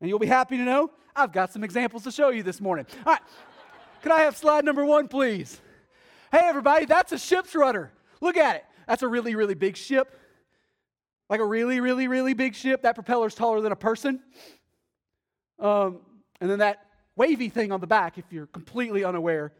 And 0.00 0.10
you'll 0.10 0.18
be 0.18 0.26
happy 0.26 0.58
to 0.58 0.64
know 0.64 0.90
I've 1.14 1.32
got 1.32 1.52
some 1.52 1.64
examples 1.64 2.04
to 2.04 2.10
show 2.10 2.28
you 2.28 2.42
this 2.42 2.60
morning. 2.60 2.86
All 3.06 3.14
right, 3.14 3.22
can 4.02 4.12
I 4.12 4.20
have 4.20 4.36
slide 4.36 4.64
number 4.64 4.84
one, 4.84 5.08
please? 5.08 5.60
Hey, 6.30 6.42
everybody, 6.42 6.84
that's 6.84 7.12
a 7.12 7.18
ship's 7.18 7.54
rudder. 7.54 7.90
Look 8.20 8.36
at 8.36 8.56
it. 8.56 8.64
That's 8.86 9.02
a 9.02 9.08
really, 9.08 9.34
really 9.34 9.54
big 9.54 9.76
ship. 9.76 10.18
Like 11.30 11.40
a 11.40 11.44
really, 11.44 11.80
really, 11.80 12.06
really 12.06 12.34
big 12.34 12.54
ship. 12.54 12.82
That 12.82 12.94
propeller's 12.94 13.34
taller 13.34 13.60
than 13.60 13.72
a 13.72 13.76
person. 13.76 14.20
Um, 15.58 16.00
and 16.40 16.50
then 16.50 16.58
that 16.58 16.85
wavy 17.16 17.48
thing 17.48 17.72
on 17.72 17.80
the 17.80 17.86
back, 17.86 18.18
if 18.18 18.24
you're 18.30 18.46
completely 18.46 19.04
unaware, 19.04 19.52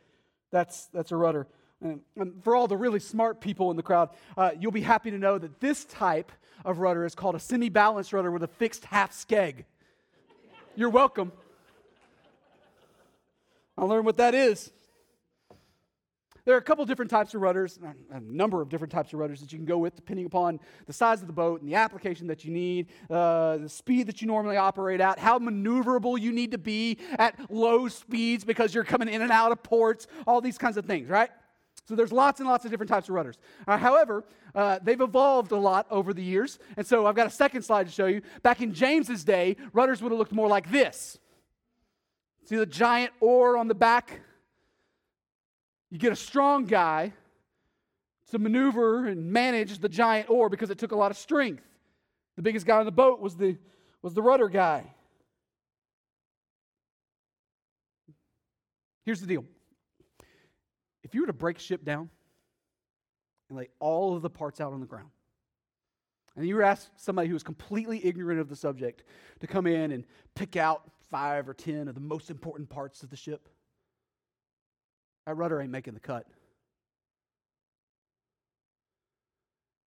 that's, 0.50 0.86
that's 0.86 1.10
a 1.10 1.16
rudder. 1.16 1.46
And, 1.82 2.00
for 2.42 2.56
all 2.56 2.68
the 2.68 2.76
really 2.76 3.00
smart 3.00 3.40
people 3.40 3.70
in 3.70 3.76
the 3.76 3.82
crowd, 3.82 4.10
uh, 4.36 4.52
you'll 4.58 4.72
be 4.72 4.80
happy 4.80 5.10
to 5.10 5.18
know 5.18 5.38
that 5.38 5.60
this 5.60 5.84
type 5.84 6.32
of 6.64 6.78
rudder 6.78 7.04
is 7.04 7.14
called 7.14 7.34
a 7.34 7.40
semi 7.40 7.68
balanced 7.68 8.12
rudder 8.12 8.30
with 8.30 8.42
a 8.42 8.48
fixed 8.48 8.84
half 8.86 9.12
skeg. 9.12 9.64
You're 10.74 10.90
welcome. 10.90 11.32
I'll 13.76 13.88
learn 13.88 14.04
what 14.04 14.16
that 14.16 14.34
is. 14.34 14.72
There 16.46 16.54
are 16.54 16.58
a 16.58 16.62
couple 16.62 16.84
different 16.84 17.10
types 17.10 17.34
of 17.34 17.40
rudders, 17.40 17.80
a 18.12 18.20
number 18.20 18.62
of 18.62 18.68
different 18.68 18.92
types 18.92 19.12
of 19.12 19.18
rudders 19.18 19.40
that 19.40 19.52
you 19.52 19.58
can 19.58 19.66
go 19.66 19.78
with 19.78 19.96
depending 19.96 20.26
upon 20.26 20.60
the 20.86 20.92
size 20.92 21.20
of 21.20 21.26
the 21.26 21.32
boat 21.32 21.60
and 21.60 21.68
the 21.68 21.74
application 21.74 22.28
that 22.28 22.44
you 22.44 22.52
need, 22.52 22.86
uh, 23.10 23.56
the 23.56 23.68
speed 23.68 24.06
that 24.06 24.22
you 24.22 24.28
normally 24.28 24.56
operate 24.56 25.00
at, 25.00 25.18
how 25.18 25.40
maneuverable 25.40 26.18
you 26.18 26.30
need 26.30 26.52
to 26.52 26.58
be 26.58 26.98
at 27.18 27.34
low 27.50 27.88
speeds 27.88 28.44
because 28.44 28.72
you're 28.72 28.84
coming 28.84 29.08
in 29.08 29.22
and 29.22 29.32
out 29.32 29.50
of 29.50 29.60
ports, 29.64 30.06
all 30.24 30.40
these 30.40 30.56
kinds 30.56 30.76
of 30.76 30.84
things, 30.84 31.08
right? 31.08 31.30
So 31.88 31.96
there's 31.96 32.12
lots 32.12 32.38
and 32.38 32.48
lots 32.48 32.64
of 32.64 32.70
different 32.70 32.90
types 32.90 33.08
of 33.08 33.16
rudders. 33.16 33.38
Uh, 33.66 33.76
however, 33.76 34.24
uh, 34.54 34.78
they've 34.84 35.00
evolved 35.00 35.50
a 35.50 35.58
lot 35.58 35.88
over 35.90 36.14
the 36.14 36.22
years. 36.22 36.60
And 36.76 36.86
so 36.86 37.06
I've 37.06 37.16
got 37.16 37.26
a 37.26 37.30
second 37.30 37.62
slide 37.62 37.88
to 37.88 37.92
show 37.92 38.06
you. 38.06 38.22
Back 38.44 38.60
in 38.60 38.72
James's 38.72 39.24
day, 39.24 39.56
rudders 39.72 40.00
would 40.00 40.12
have 40.12 40.18
looked 40.18 40.32
more 40.32 40.48
like 40.48 40.70
this. 40.70 41.18
See 42.44 42.54
the 42.54 42.66
giant 42.66 43.12
oar 43.20 43.56
on 43.56 43.66
the 43.66 43.74
back? 43.74 44.20
You 45.90 45.98
get 45.98 46.12
a 46.12 46.16
strong 46.16 46.64
guy 46.64 47.12
to 48.30 48.38
maneuver 48.38 49.06
and 49.06 49.32
manage 49.32 49.78
the 49.78 49.88
giant 49.88 50.28
oar 50.28 50.48
because 50.48 50.70
it 50.70 50.78
took 50.78 50.92
a 50.92 50.96
lot 50.96 51.10
of 51.10 51.16
strength. 51.16 51.62
The 52.34 52.42
biggest 52.42 52.66
guy 52.66 52.78
on 52.78 52.84
the 52.84 52.92
boat 52.92 53.20
was 53.20 53.36
the, 53.36 53.56
was 54.02 54.14
the 54.14 54.22
rudder 54.22 54.48
guy. 54.48 54.84
Here's 59.04 59.20
the 59.20 59.26
deal 59.26 59.44
if 61.04 61.14
you 61.14 61.20
were 61.20 61.28
to 61.28 61.32
break 61.32 61.60
ship 61.60 61.84
down 61.84 62.10
and 63.48 63.56
lay 63.56 63.68
all 63.78 64.16
of 64.16 64.22
the 64.22 64.28
parts 64.28 64.60
out 64.60 64.72
on 64.72 64.80
the 64.80 64.86
ground, 64.86 65.10
and 66.34 66.46
you 66.46 66.56
were 66.56 66.64
asked 66.64 66.90
somebody 66.96 67.28
who 67.28 67.34
was 67.34 67.44
completely 67.44 68.04
ignorant 68.04 68.40
of 68.40 68.48
the 68.48 68.56
subject 68.56 69.04
to 69.38 69.46
come 69.46 69.68
in 69.68 69.92
and 69.92 70.04
pick 70.34 70.56
out 70.56 70.82
five 71.08 71.48
or 71.48 71.54
ten 71.54 71.86
of 71.86 71.94
the 71.94 72.00
most 72.00 72.28
important 72.28 72.68
parts 72.68 73.04
of 73.04 73.10
the 73.10 73.16
ship, 73.16 73.48
that 75.26 75.36
rudder 75.36 75.60
ain't 75.60 75.70
making 75.70 75.94
the 75.94 76.00
cut. 76.00 76.26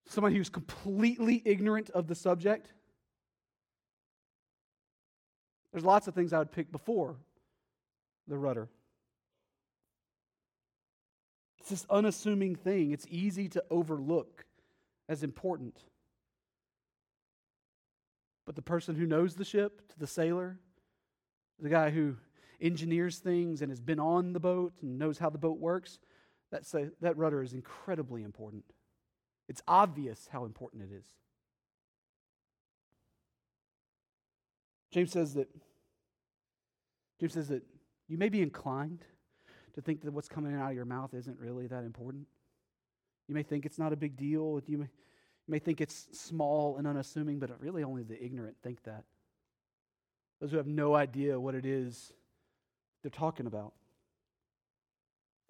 Someone 0.08 0.34
who's 0.34 0.50
completely 0.50 1.42
ignorant 1.46 1.90
of 1.92 2.08
the 2.08 2.16
subject. 2.16 2.74
There's 5.72 5.86
lots 5.86 6.08
of 6.08 6.16
things 6.16 6.34
I 6.34 6.40
would 6.40 6.52
pick 6.52 6.72
before 6.72 7.16
the 8.28 8.38
rudder. 8.38 8.68
It's 11.60 11.70
this 11.70 11.86
unassuming 11.90 12.56
thing. 12.56 12.92
It's 12.92 13.06
easy 13.10 13.48
to 13.50 13.64
overlook 13.70 14.46
as 15.08 15.24
important. 15.24 15.78
But 18.46 18.56
the 18.56 18.62
person 18.64 18.96
who 18.96 19.06
knows 19.06 19.36
the 19.36 19.46
ship, 19.46 19.88
to 19.90 20.00
the 20.00 20.08
sailor, 20.08 20.58
the 21.60 21.70
guy 21.70 21.92
who 21.92 22.16
engineers 22.62 23.18
things 23.20 23.62
and 23.62 23.72
has 23.72 23.82
been 23.82 24.00
on 24.00 24.34
the 24.34 24.40
boat 24.40 24.74
and 24.82 24.98
knows 24.98 25.18
how 25.18 25.30
the 25.30 25.38
boat 25.38 25.60
works, 25.60 26.00
that's 26.52 26.74
a, 26.74 26.92
that 27.02 27.18
rudder 27.18 27.42
is 27.44 27.54
incredibly 27.54 28.24
important. 28.24 28.66
It's 29.48 29.62
obvious 29.68 30.28
how 30.32 30.46
important 30.46 30.84
it 30.84 30.96
is. 30.96 31.06
James 34.92 35.12
says 35.12 35.36
that 35.36 35.48
James 37.20 37.34
says 37.34 37.50
that 37.50 37.64
you 38.08 38.18
may 38.18 38.30
be 38.30 38.42
inclined 38.42 39.04
to 39.76 39.82
think 39.82 40.02
that 40.02 40.12
what's 40.12 40.28
coming 40.28 40.56
out 40.56 40.70
of 40.70 40.76
your 40.76 40.86
mouth 40.86 41.14
isn't 41.14 41.38
really 41.40 41.68
that 41.68 41.84
important. 41.84 42.26
You 43.28 43.36
may 43.36 43.44
think 43.44 43.66
it's 43.66 43.78
not 43.78 43.94
a 43.94 43.96
big 43.96 44.18
deal. 44.18 44.62
You 44.66 44.80
may, 44.80 44.86
you 44.86 45.52
may 45.52 45.60
think 45.60 45.82
it's 45.82 46.08
small 46.12 46.78
and 46.78 46.88
unassuming, 46.88 47.38
but 47.40 47.52
really 47.60 47.84
only 47.84 48.04
the 48.04 48.24
ignorant 48.24 48.58
think 48.64 48.84
that. 48.84 49.04
Those 50.42 50.52
who 50.52 50.58
have 50.58 50.68
no 50.68 50.96
idea 50.96 51.40
what 51.40 51.54
it 51.54 51.66
is 51.66 52.14
they're 53.02 53.12
talking 53.12 53.46
about. 53.46 53.74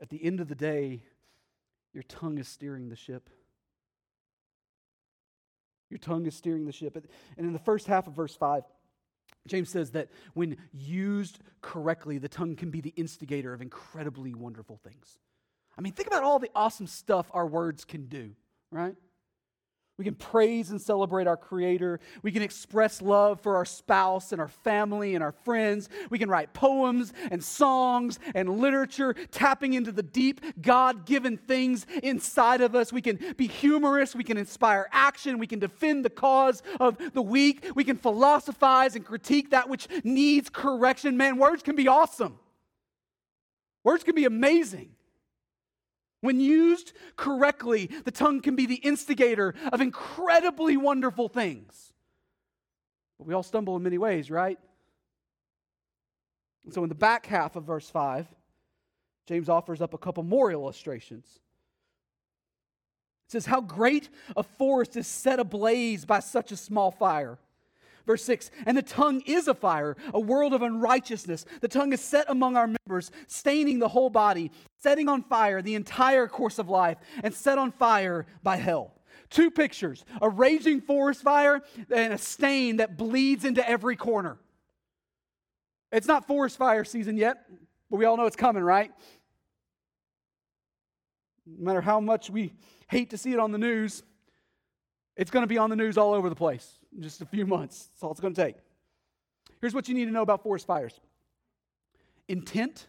At 0.01 0.09
the 0.09 0.23
end 0.23 0.39
of 0.39 0.47
the 0.47 0.55
day, 0.55 1.03
your 1.93 2.03
tongue 2.03 2.37
is 2.37 2.47
steering 2.47 2.89
the 2.89 2.95
ship. 2.95 3.29
Your 5.89 5.97
tongue 5.97 6.25
is 6.25 6.35
steering 6.35 6.65
the 6.65 6.71
ship. 6.71 6.95
And 7.37 7.47
in 7.47 7.53
the 7.53 7.59
first 7.59 7.87
half 7.87 8.07
of 8.07 8.13
verse 8.13 8.35
5, 8.35 8.63
James 9.47 9.69
says 9.69 9.91
that 9.91 10.09
when 10.33 10.57
used 10.71 11.39
correctly, 11.61 12.17
the 12.17 12.29
tongue 12.29 12.55
can 12.55 12.69
be 12.69 12.81
the 12.81 12.93
instigator 12.95 13.53
of 13.53 13.61
incredibly 13.61 14.33
wonderful 14.33 14.77
things. 14.77 15.17
I 15.77 15.81
mean, 15.81 15.93
think 15.93 16.07
about 16.07 16.23
all 16.23 16.39
the 16.39 16.51
awesome 16.53 16.87
stuff 16.87 17.29
our 17.33 17.47
words 17.47 17.85
can 17.85 18.05
do, 18.07 18.31
right? 18.71 18.95
We 19.99 20.05
can 20.05 20.15
praise 20.15 20.69
and 20.69 20.81
celebrate 20.81 21.27
our 21.27 21.35
Creator. 21.35 21.99
We 22.23 22.31
can 22.31 22.41
express 22.41 23.01
love 23.01 23.41
for 23.41 23.57
our 23.57 23.65
spouse 23.65 24.31
and 24.31 24.39
our 24.39 24.47
family 24.47 25.13
and 25.13 25.21
our 25.21 25.33
friends. 25.33 25.89
We 26.09 26.17
can 26.17 26.29
write 26.29 26.53
poems 26.53 27.11
and 27.29 27.43
songs 27.43 28.17
and 28.33 28.61
literature, 28.61 29.13
tapping 29.31 29.73
into 29.73 29.91
the 29.91 30.01
deep 30.01 30.39
God 30.61 31.05
given 31.05 31.35
things 31.35 31.85
inside 32.01 32.61
of 32.61 32.75
us. 32.75 32.93
We 32.93 33.01
can 33.01 33.19
be 33.35 33.47
humorous. 33.47 34.15
We 34.15 34.23
can 34.23 34.37
inspire 34.37 34.87
action. 34.93 35.37
We 35.37 35.47
can 35.47 35.59
defend 35.59 36.05
the 36.05 36.09
cause 36.09 36.63
of 36.79 36.97
the 37.11 37.21
weak. 37.21 37.69
We 37.75 37.83
can 37.83 37.97
philosophize 37.97 38.95
and 38.95 39.05
critique 39.05 39.49
that 39.51 39.67
which 39.67 39.89
needs 40.05 40.49
correction. 40.49 41.17
Man, 41.17 41.37
words 41.37 41.61
can 41.61 41.75
be 41.75 41.89
awesome, 41.89 42.39
words 43.83 44.05
can 44.05 44.15
be 44.15 44.23
amazing. 44.23 44.95
When 46.21 46.39
used 46.39 46.93
correctly, 47.15 47.89
the 48.03 48.11
tongue 48.11 48.41
can 48.41 48.55
be 48.55 48.65
the 48.65 48.75
instigator 48.75 49.53
of 49.71 49.79
incredibly 49.79 50.75
wonderful 50.75 51.29
things. 51.29 51.93
But 53.17 53.27
we 53.27 53.33
all 53.33 53.43
stumble 53.43 53.75
in 53.77 53.83
many 53.83 53.97
ways, 53.97 54.29
right? 54.29 54.59
And 56.65 56.73
so 56.73 56.83
in 56.83 56.89
the 56.89 56.95
back 56.95 57.25
half 57.25 57.55
of 57.55 57.63
verse 57.63 57.89
5, 57.89 58.27
James 59.27 59.47
offers 59.47 59.81
up 59.81 59.93
a 59.93 59.97
couple 59.97 60.23
more 60.23 60.51
illustrations. 60.51 61.25
It 63.27 63.31
says, 63.31 63.45
How 63.45 63.61
great 63.61 64.09
a 64.35 64.43
forest 64.43 64.97
is 64.97 65.07
set 65.07 65.39
ablaze 65.39 66.03
by 66.05 66.19
such 66.19 66.51
a 66.51 66.57
small 66.57 66.91
fire. 66.91 67.37
Verse 68.05 68.23
6 68.23 68.49
And 68.65 68.75
the 68.75 68.81
tongue 68.81 69.21
is 69.27 69.47
a 69.47 69.53
fire, 69.53 69.95
a 70.13 70.19
world 70.19 70.53
of 70.53 70.63
unrighteousness. 70.63 71.45
The 71.61 71.67
tongue 71.67 71.93
is 71.93 72.01
set 72.01 72.25
among 72.27 72.57
our 72.57 72.67
members, 72.67 73.11
staining 73.27 73.79
the 73.79 73.87
whole 73.87 74.09
body, 74.09 74.51
setting 74.81 75.07
on 75.09 75.23
fire 75.23 75.61
the 75.61 75.75
entire 75.75 76.27
course 76.27 76.59
of 76.59 76.69
life, 76.69 76.97
and 77.23 77.33
set 77.33 77.57
on 77.57 77.71
fire 77.71 78.25
by 78.43 78.55
hell. 78.55 78.93
Two 79.29 79.51
pictures 79.51 80.05
a 80.21 80.29
raging 80.29 80.81
forest 80.81 81.21
fire 81.21 81.61
and 81.93 82.13
a 82.13 82.17
stain 82.17 82.77
that 82.77 82.97
bleeds 82.97 83.45
into 83.45 83.67
every 83.67 83.95
corner. 83.95 84.37
It's 85.91 86.07
not 86.07 86.27
forest 86.27 86.57
fire 86.57 86.83
season 86.83 87.17
yet, 87.17 87.45
but 87.89 87.97
we 87.97 88.05
all 88.05 88.17
know 88.17 88.25
it's 88.25 88.35
coming, 88.35 88.63
right? 88.63 88.91
No 91.45 91.65
matter 91.65 91.81
how 91.81 91.99
much 91.99 92.29
we 92.29 92.53
hate 92.87 93.09
to 93.11 93.17
see 93.17 93.33
it 93.33 93.39
on 93.39 93.51
the 93.51 93.57
news, 93.57 94.03
it's 95.15 95.31
going 95.31 95.43
to 95.43 95.47
be 95.47 95.57
on 95.57 95.69
the 95.69 95.75
news 95.75 95.97
all 95.97 96.13
over 96.13 96.29
the 96.29 96.35
place 96.35 96.77
in 96.95 97.01
just 97.01 97.21
a 97.21 97.25
few 97.25 97.45
months. 97.45 97.87
That's 97.87 98.03
all 98.03 98.11
it's 98.11 98.19
going 98.19 98.33
to 98.33 98.41
take. 98.41 98.55
Here's 99.59 99.73
what 99.73 99.89
you 99.89 99.95
need 99.95 100.05
to 100.05 100.11
know 100.11 100.21
about 100.21 100.43
forest 100.43 100.65
fires 100.65 100.99
intent. 102.27 102.87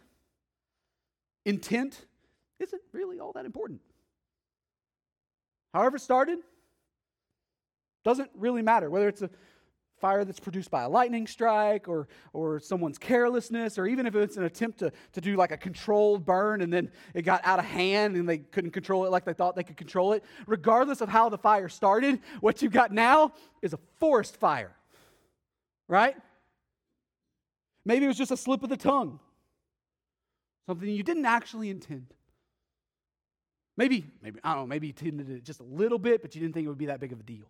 Intent 1.45 2.07
isn't 2.59 2.83
really 2.93 3.19
all 3.19 3.33
that 3.33 3.45
important. 3.45 3.81
However, 5.73 5.97
it 5.97 6.01
started 6.01 6.39
doesn't 8.05 8.31
really 8.35 8.63
matter. 8.63 8.91
Whether 8.91 9.09
it's 9.09 9.23
a 9.23 9.31
fire 10.01 10.25
that's 10.25 10.41
produced 10.41 10.71
by 10.71 10.83
a 10.83 10.89
lightning 10.89 11.27
strike 11.27 11.87
or, 11.87 12.09
or 12.33 12.59
someone's 12.59 12.99
carelessness, 12.99 13.79
or 13.79 13.87
even 13.87 14.07
if 14.07 14.15
it's 14.15 14.37
an 14.37 14.45
attempt 14.45 14.79
to, 14.79 14.91
to 15.13 15.21
do 15.21 15.37
like 15.37 15.53
a 15.53 15.57
controlled 15.57 16.25
burn 16.25 16.63
and 16.63 16.73
then 16.73 16.91
it 17.15 17.23
got 17.23 17.43
out 17.45 17.59
of 17.59 17.65
hand 17.67 18.17
and 18.17 18.29
they 18.29 18.39
couldn't 18.39 18.71
control 18.71 19.05
it 19.05 19.11
like 19.11 19.25
they 19.25 19.35
thought 19.35 19.55
they 19.55 19.63
could 19.63 19.77
control 19.77 20.15
it, 20.15 20.25
regardless 20.47 21.01
of 21.01 21.09
how 21.09 21.29
the 21.29 21.39
fire 21.39 21.69
started, 21.69 22.21
what 22.41 22.63
you've 22.63 22.73
got 22.73 22.91
now 22.91 23.33
is 23.61 23.75
a 23.75 23.79
forest 23.99 24.37
fire, 24.37 24.75
right? 25.87 26.17
Maybe 27.85 28.07
it 28.07 28.09
was 28.09 28.19
just 28.19 28.33
a 28.33 28.37
slip 28.37 28.63
of 28.63 28.71
the 28.71 28.77
tongue, 28.77 29.21
something 30.67 30.89
you 30.89 31.03
didn't 31.03 31.27
actually 31.27 31.71
intend. 31.71 32.07
Maybe, 33.77 34.05
maybe, 34.23 34.41
I 34.45 34.55
don't 34.55 34.65
know, 34.65 34.67
maybe 34.67 34.89
you 34.89 34.95
intended 34.99 35.31
it 35.31 35.45
just 35.45 35.61
a 35.61 35.65
little 35.65 35.99
bit, 35.99 36.23
but 36.23 36.35
you 36.35 36.41
didn't 36.41 36.55
think 36.55 36.67
it 36.67 36.69
would 36.69 36.79
be 36.79 36.87
that 36.87 37.01
big 37.01 37.13
of 37.13 37.21
a 37.21 37.23
deal. 37.23 37.47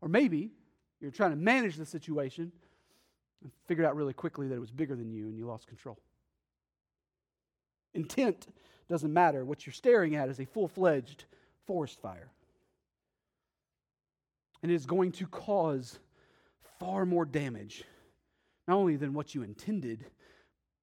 Or 0.00 0.08
maybe 0.08 0.50
you're 1.00 1.10
trying 1.10 1.30
to 1.30 1.36
manage 1.36 1.76
the 1.76 1.86
situation 1.86 2.52
and 3.42 3.50
figured 3.66 3.86
out 3.86 3.96
really 3.96 4.12
quickly 4.12 4.48
that 4.48 4.54
it 4.54 4.60
was 4.60 4.70
bigger 4.70 4.94
than 4.94 5.10
you 5.10 5.28
and 5.28 5.36
you 5.36 5.46
lost 5.46 5.66
control. 5.66 5.98
Intent 7.94 8.46
doesn't 8.88 9.12
matter. 9.12 9.44
What 9.44 9.66
you're 9.66 9.72
staring 9.72 10.16
at 10.16 10.28
is 10.28 10.38
a 10.40 10.44
full 10.44 10.68
fledged 10.68 11.24
forest 11.66 12.00
fire. 12.00 12.30
And 14.62 14.70
it 14.70 14.74
is 14.74 14.86
going 14.86 15.12
to 15.12 15.26
cause 15.26 15.98
far 16.78 17.06
more 17.06 17.24
damage, 17.24 17.84
not 18.68 18.76
only 18.76 18.96
than 18.96 19.14
what 19.14 19.34
you 19.34 19.42
intended, 19.42 20.04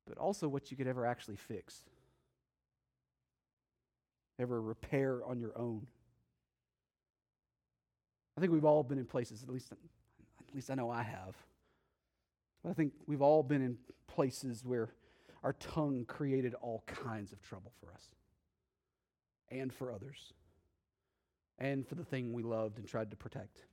but 0.07 0.17
also 0.17 0.47
what 0.47 0.71
you 0.71 0.77
could 0.77 0.87
ever 0.87 1.05
actually 1.05 1.35
fix, 1.35 1.83
ever 4.39 4.61
repair 4.61 5.21
on 5.25 5.39
your 5.39 5.57
own. 5.57 5.87
I 8.37 8.41
think 8.41 8.51
we've 8.51 8.65
all 8.65 8.83
been 8.83 8.97
in 8.97 9.05
places, 9.05 9.43
at 9.43 9.49
least, 9.49 9.71
at 9.71 10.55
least 10.55 10.71
I 10.71 10.75
know 10.75 10.89
I 10.89 11.03
have. 11.03 11.35
But 12.63 12.71
I 12.71 12.73
think 12.73 12.93
we've 13.05 13.21
all 13.21 13.43
been 13.43 13.61
in 13.61 13.77
places 14.07 14.63
where 14.65 14.93
our 15.43 15.53
tongue 15.53 16.05
created 16.07 16.53
all 16.55 16.83
kinds 16.87 17.31
of 17.31 17.41
trouble 17.41 17.71
for 17.79 17.91
us 17.93 18.05
and 19.49 19.71
for 19.71 19.91
others 19.91 20.33
and 21.59 21.87
for 21.87 21.95
the 21.95 22.05
thing 22.05 22.33
we 22.33 22.43
loved 22.43 22.77
and 22.79 22.87
tried 22.87 23.11
to 23.11 23.17
protect. 23.17 23.65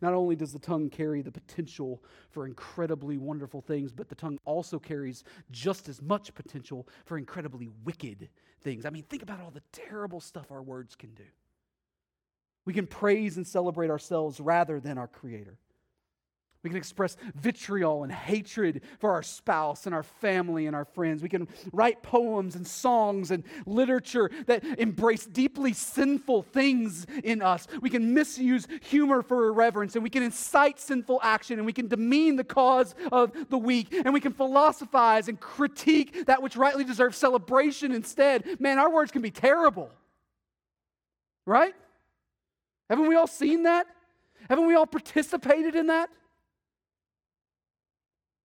Not 0.00 0.14
only 0.14 0.36
does 0.36 0.52
the 0.52 0.58
tongue 0.58 0.90
carry 0.90 1.22
the 1.22 1.30
potential 1.30 2.02
for 2.30 2.46
incredibly 2.46 3.18
wonderful 3.18 3.60
things, 3.60 3.92
but 3.92 4.08
the 4.08 4.14
tongue 4.14 4.38
also 4.44 4.78
carries 4.78 5.24
just 5.50 5.88
as 5.88 6.02
much 6.02 6.34
potential 6.34 6.88
for 7.04 7.18
incredibly 7.18 7.68
wicked 7.84 8.28
things. 8.60 8.84
I 8.86 8.90
mean, 8.90 9.04
think 9.04 9.22
about 9.22 9.40
all 9.40 9.50
the 9.50 9.62
terrible 9.72 10.20
stuff 10.20 10.50
our 10.50 10.62
words 10.62 10.96
can 10.96 11.14
do. 11.14 11.24
We 12.64 12.72
can 12.72 12.86
praise 12.86 13.36
and 13.36 13.46
celebrate 13.46 13.90
ourselves 13.90 14.40
rather 14.40 14.80
than 14.80 14.98
our 14.98 15.08
Creator. 15.08 15.58
We 16.64 16.70
can 16.70 16.78
express 16.78 17.18
vitriol 17.34 18.04
and 18.04 18.10
hatred 18.10 18.80
for 18.98 19.12
our 19.12 19.22
spouse 19.22 19.84
and 19.84 19.94
our 19.94 20.02
family 20.02 20.66
and 20.66 20.74
our 20.74 20.86
friends. 20.86 21.22
We 21.22 21.28
can 21.28 21.46
write 21.72 22.02
poems 22.02 22.56
and 22.56 22.66
songs 22.66 23.30
and 23.30 23.44
literature 23.66 24.30
that 24.46 24.64
embrace 24.78 25.26
deeply 25.26 25.74
sinful 25.74 26.42
things 26.42 27.06
in 27.22 27.42
us. 27.42 27.66
We 27.82 27.90
can 27.90 28.14
misuse 28.14 28.66
humor 28.82 29.22
for 29.22 29.46
irreverence 29.48 29.94
and 29.94 30.02
we 30.02 30.08
can 30.08 30.22
incite 30.22 30.80
sinful 30.80 31.20
action 31.22 31.58
and 31.58 31.66
we 31.66 31.74
can 31.74 31.86
demean 31.86 32.36
the 32.36 32.44
cause 32.44 32.94
of 33.12 33.32
the 33.50 33.58
weak 33.58 33.92
and 33.92 34.14
we 34.14 34.20
can 34.20 34.32
philosophize 34.32 35.28
and 35.28 35.38
critique 35.38 36.24
that 36.26 36.42
which 36.42 36.56
rightly 36.56 36.84
deserves 36.84 37.18
celebration 37.18 37.92
instead. 37.92 38.58
Man, 38.58 38.78
our 38.78 38.90
words 38.90 39.12
can 39.12 39.20
be 39.20 39.30
terrible. 39.30 39.90
Right? 41.46 41.74
Haven't 42.88 43.06
we 43.06 43.16
all 43.16 43.26
seen 43.26 43.64
that? 43.64 43.86
Haven't 44.48 44.66
we 44.66 44.74
all 44.74 44.86
participated 44.86 45.74
in 45.74 45.88
that? 45.88 46.08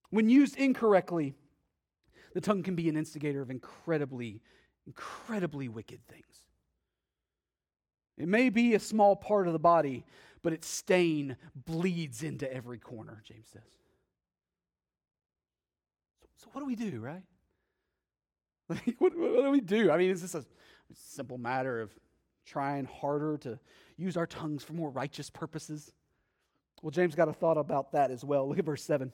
When 0.09 0.29
used 0.29 0.57
incorrectly, 0.57 1.35
the 2.33 2.41
tongue 2.41 2.63
can 2.63 2.75
be 2.75 2.89
an 2.89 2.97
instigator 2.97 3.41
of 3.41 3.49
incredibly, 3.49 4.41
incredibly 4.85 5.67
wicked 5.67 5.99
things. 6.07 6.25
It 8.17 8.27
may 8.27 8.49
be 8.49 8.75
a 8.75 8.79
small 8.79 9.15
part 9.15 9.47
of 9.47 9.53
the 9.53 9.59
body, 9.59 10.03
but 10.41 10.53
its 10.53 10.67
stain 10.67 11.37
bleeds 11.55 12.23
into 12.23 12.51
every 12.51 12.77
corner, 12.77 13.21
James 13.25 13.47
says. 13.51 13.61
So, 16.37 16.49
what 16.51 16.61
do 16.61 16.67
we 16.67 16.75
do, 16.75 16.99
right? 16.99 17.23
what, 18.67 18.81
what, 18.99 19.13
do 19.15 19.51
we 19.51 19.61
do? 19.61 19.91
I 19.91 19.97
mean, 19.97 20.09
is 20.09 20.21
this 20.21 20.35
a 20.35 20.45
simple 20.93 21.37
matter 21.37 21.81
of 21.81 21.91
trying 22.45 22.85
harder 22.85 23.37
to 23.37 23.59
use 23.97 24.17
our 24.17 24.27
tongues 24.27 24.63
for 24.63 24.73
more 24.73 24.89
righteous 24.89 25.29
purposes? 25.29 25.91
Well, 26.81 26.91
James 26.91 27.15
got 27.15 27.27
a 27.27 27.33
thought 27.33 27.57
about 27.57 27.91
that 27.93 28.11
as 28.11 28.23
well. 28.23 28.47
Look 28.47 28.59
at 28.59 28.65
verse 28.65 28.83
7. 28.83 29.11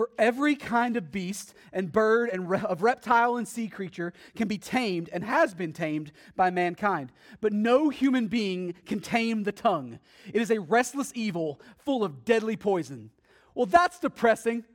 For 0.00 0.08
every 0.18 0.56
kind 0.56 0.96
of 0.96 1.12
beast 1.12 1.52
and 1.74 1.92
bird 1.92 2.30
and 2.30 2.48
re- 2.48 2.62
of 2.62 2.82
reptile 2.82 3.36
and 3.36 3.46
sea 3.46 3.68
creature 3.68 4.14
can 4.34 4.48
be 4.48 4.56
tamed 4.56 5.10
and 5.12 5.22
has 5.22 5.52
been 5.52 5.74
tamed 5.74 6.10
by 6.34 6.48
mankind. 6.48 7.12
But 7.42 7.52
no 7.52 7.90
human 7.90 8.26
being 8.28 8.72
can 8.86 9.00
tame 9.00 9.42
the 9.42 9.52
tongue. 9.52 9.98
It 10.32 10.40
is 10.40 10.50
a 10.50 10.58
restless 10.58 11.12
evil 11.14 11.60
full 11.84 12.02
of 12.02 12.24
deadly 12.24 12.56
poison. 12.56 13.10
Well, 13.54 13.66
that's 13.66 13.98
depressing. 13.98 14.64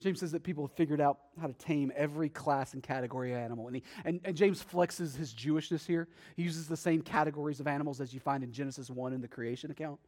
James 0.00 0.20
says 0.20 0.30
that 0.30 0.44
people 0.44 0.64
have 0.64 0.76
figured 0.76 1.00
out 1.00 1.18
how 1.40 1.48
to 1.48 1.52
tame 1.54 1.90
every 1.96 2.28
class 2.28 2.72
and 2.72 2.82
category 2.82 3.32
of 3.32 3.38
animal. 3.38 3.66
And, 3.66 3.76
he, 3.76 3.82
and, 4.04 4.20
and, 4.24 4.36
James 4.36 4.64
flexes 4.64 5.16
his 5.16 5.34
Jewishness 5.34 5.84
here. 5.84 6.06
He 6.36 6.44
uses 6.44 6.68
the 6.68 6.76
same 6.76 7.02
categories 7.02 7.58
of 7.58 7.66
animals 7.66 8.00
as 8.00 8.14
you 8.14 8.20
find 8.20 8.44
in 8.44 8.52
Genesis 8.52 8.90
1 8.90 9.12
in 9.12 9.20
the 9.20 9.26
creation 9.26 9.72
account. 9.72 9.98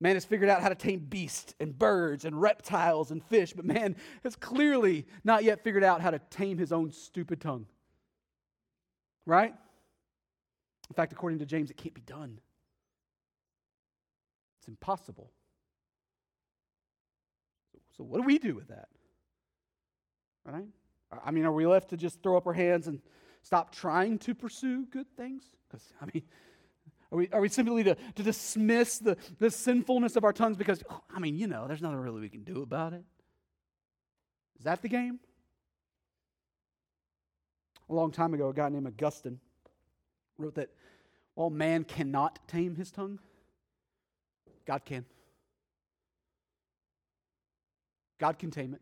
Man 0.00 0.14
has 0.14 0.24
figured 0.24 0.48
out 0.48 0.62
how 0.62 0.68
to 0.68 0.74
tame 0.76 1.00
beasts 1.00 1.54
and 1.58 1.76
birds 1.76 2.24
and 2.24 2.40
reptiles 2.40 3.10
and 3.10 3.24
fish, 3.24 3.52
but 3.52 3.64
man 3.64 3.96
has 4.22 4.36
clearly 4.36 5.06
not 5.24 5.42
yet 5.42 5.62
figured 5.64 5.84
out 5.84 6.00
how 6.00 6.10
to 6.10 6.20
tame 6.30 6.58
his 6.58 6.72
own 6.72 6.92
stupid 6.92 7.40
tongue. 7.40 7.66
Right? 9.26 9.54
In 10.88 10.94
fact, 10.94 11.12
according 11.12 11.38
to 11.40 11.46
James, 11.46 11.70
it 11.70 11.76
can't 11.76 11.94
be 11.94 12.00
done, 12.02 12.40
it's 14.60 14.68
impossible. 14.68 15.32
So, 17.96 18.04
what 18.04 18.18
do 18.18 18.26
we 18.26 18.38
do 18.38 18.54
with 18.54 18.68
that? 18.68 18.88
Right? 20.44 20.66
I 21.24 21.30
mean, 21.30 21.44
are 21.44 21.52
we 21.52 21.66
left 21.66 21.90
to 21.90 21.96
just 21.96 22.22
throw 22.22 22.36
up 22.36 22.46
our 22.46 22.52
hands 22.52 22.88
and 22.88 23.00
stop 23.42 23.74
trying 23.74 24.18
to 24.20 24.34
pursue 24.34 24.86
good 24.86 25.06
things? 25.16 25.44
Because, 25.68 25.92
I 26.00 26.06
mean, 26.06 26.22
are 27.12 27.18
we, 27.18 27.28
are 27.28 27.40
we 27.40 27.48
simply 27.48 27.84
to, 27.84 27.94
to 27.94 28.22
dismiss 28.22 28.98
the, 28.98 29.16
the 29.38 29.50
sinfulness 29.50 30.16
of 30.16 30.24
our 30.24 30.32
tongues 30.32 30.56
because, 30.56 30.82
oh, 30.88 31.02
I 31.14 31.20
mean, 31.20 31.36
you 31.36 31.46
know, 31.46 31.66
there's 31.66 31.82
nothing 31.82 31.98
really 31.98 32.22
we 32.22 32.30
can 32.30 32.44
do 32.44 32.62
about 32.62 32.94
it? 32.94 33.04
Is 34.58 34.64
that 34.64 34.80
the 34.80 34.88
game? 34.88 35.20
A 37.90 37.94
long 37.94 38.10
time 38.10 38.32
ago, 38.32 38.48
a 38.48 38.54
guy 38.54 38.70
named 38.70 38.86
Augustine 38.86 39.38
wrote 40.38 40.54
that 40.54 40.70
while 41.34 41.50
man 41.50 41.84
cannot 41.84 42.38
tame 42.48 42.74
his 42.74 42.90
tongue, 42.90 43.18
God 44.66 44.84
can. 44.84 45.04
God 48.22 48.38
can 48.38 48.52
tame 48.52 48.72
it. 48.72 48.80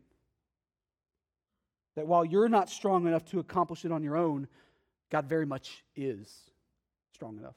That 1.95 2.05
while 2.05 2.23
you're 2.23 2.47
not 2.47 2.69
strong 2.69 3.07
enough 3.07 3.25
to 3.31 3.39
accomplish 3.39 3.83
it 3.83 3.91
on 3.91 4.03
your 4.03 4.15
own, 4.15 4.47
God 5.09 5.25
very 5.25 5.47
much 5.47 5.83
is 5.95 6.51
strong 7.11 7.39
enough. 7.39 7.55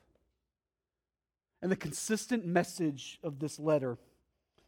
And 1.61 1.70
the 1.70 1.77
consistent 1.77 2.47
message 2.47 3.18
of 3.23 3.38
this 3.38 3.59
letter, 3.59 3.99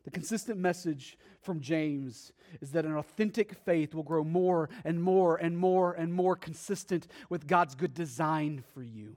the 0.04 0.10
consistent 0.10 0.58
message 0.58 1.16
from 1.40 1.60
James, 1.60 2.32
is 2.60 2.72
that 2.72 2.84
an 2.84 2.94
authentic 2.94 3.54
faith 3.64 3.94
will 3.94 4.02
grow 4.02 4.22
more 4.22 4.68
and 4.84 5.02
more 5.02 5.38
and 5.38 5.56
more 5.56 5.94
and 5.94 6.12
more 6.12 6.36
consistent 6.36 7.06
with 7.30 7.46
God's 7.46 7.74
good 7.74 7.94
design 7.94 8.62
for 8.74 8.82
you, 8.82 9.16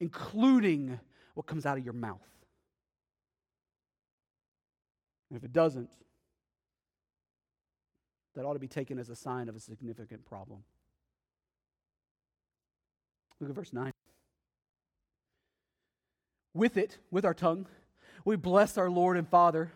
including 0.00 0.98
what 1.34 1.46
comes 1.46 1.64
out 1.64 1.78
of 1.78 1.84
your 1.84 1.94
mouth. 1.94 2.26
And 5.30 5.38
if 5.38 5.44
it 5.44 5.52
doesn't, 5.52 5.90
that 8.36 8.44
ought 8.44 8.52
to 8.52 8.58
be 8.58 8.68
taken 8.68 8.98
as 8.98 9.08
a 9.08 9.16
sign 9.16 9.48
of 9.48 9.56
a 9.56 9.60
significant 9.60 10.24
problem. 10.24 10.62
Look 13.40 13.50
at 13.50 13.56
verse 13.56 13.72
9. 13.72 13.90
With 16.54 16.76
it, 16.76 16.98
with 17.10 17.24
our 17.24 17.34
tongue, 17.34 17.66
we 18.24 18.36
bless 18.36 18.78
our 18.78 18.90
Lord 18.90 19.16
and 19.16 19.28
Father, 19.28 19.72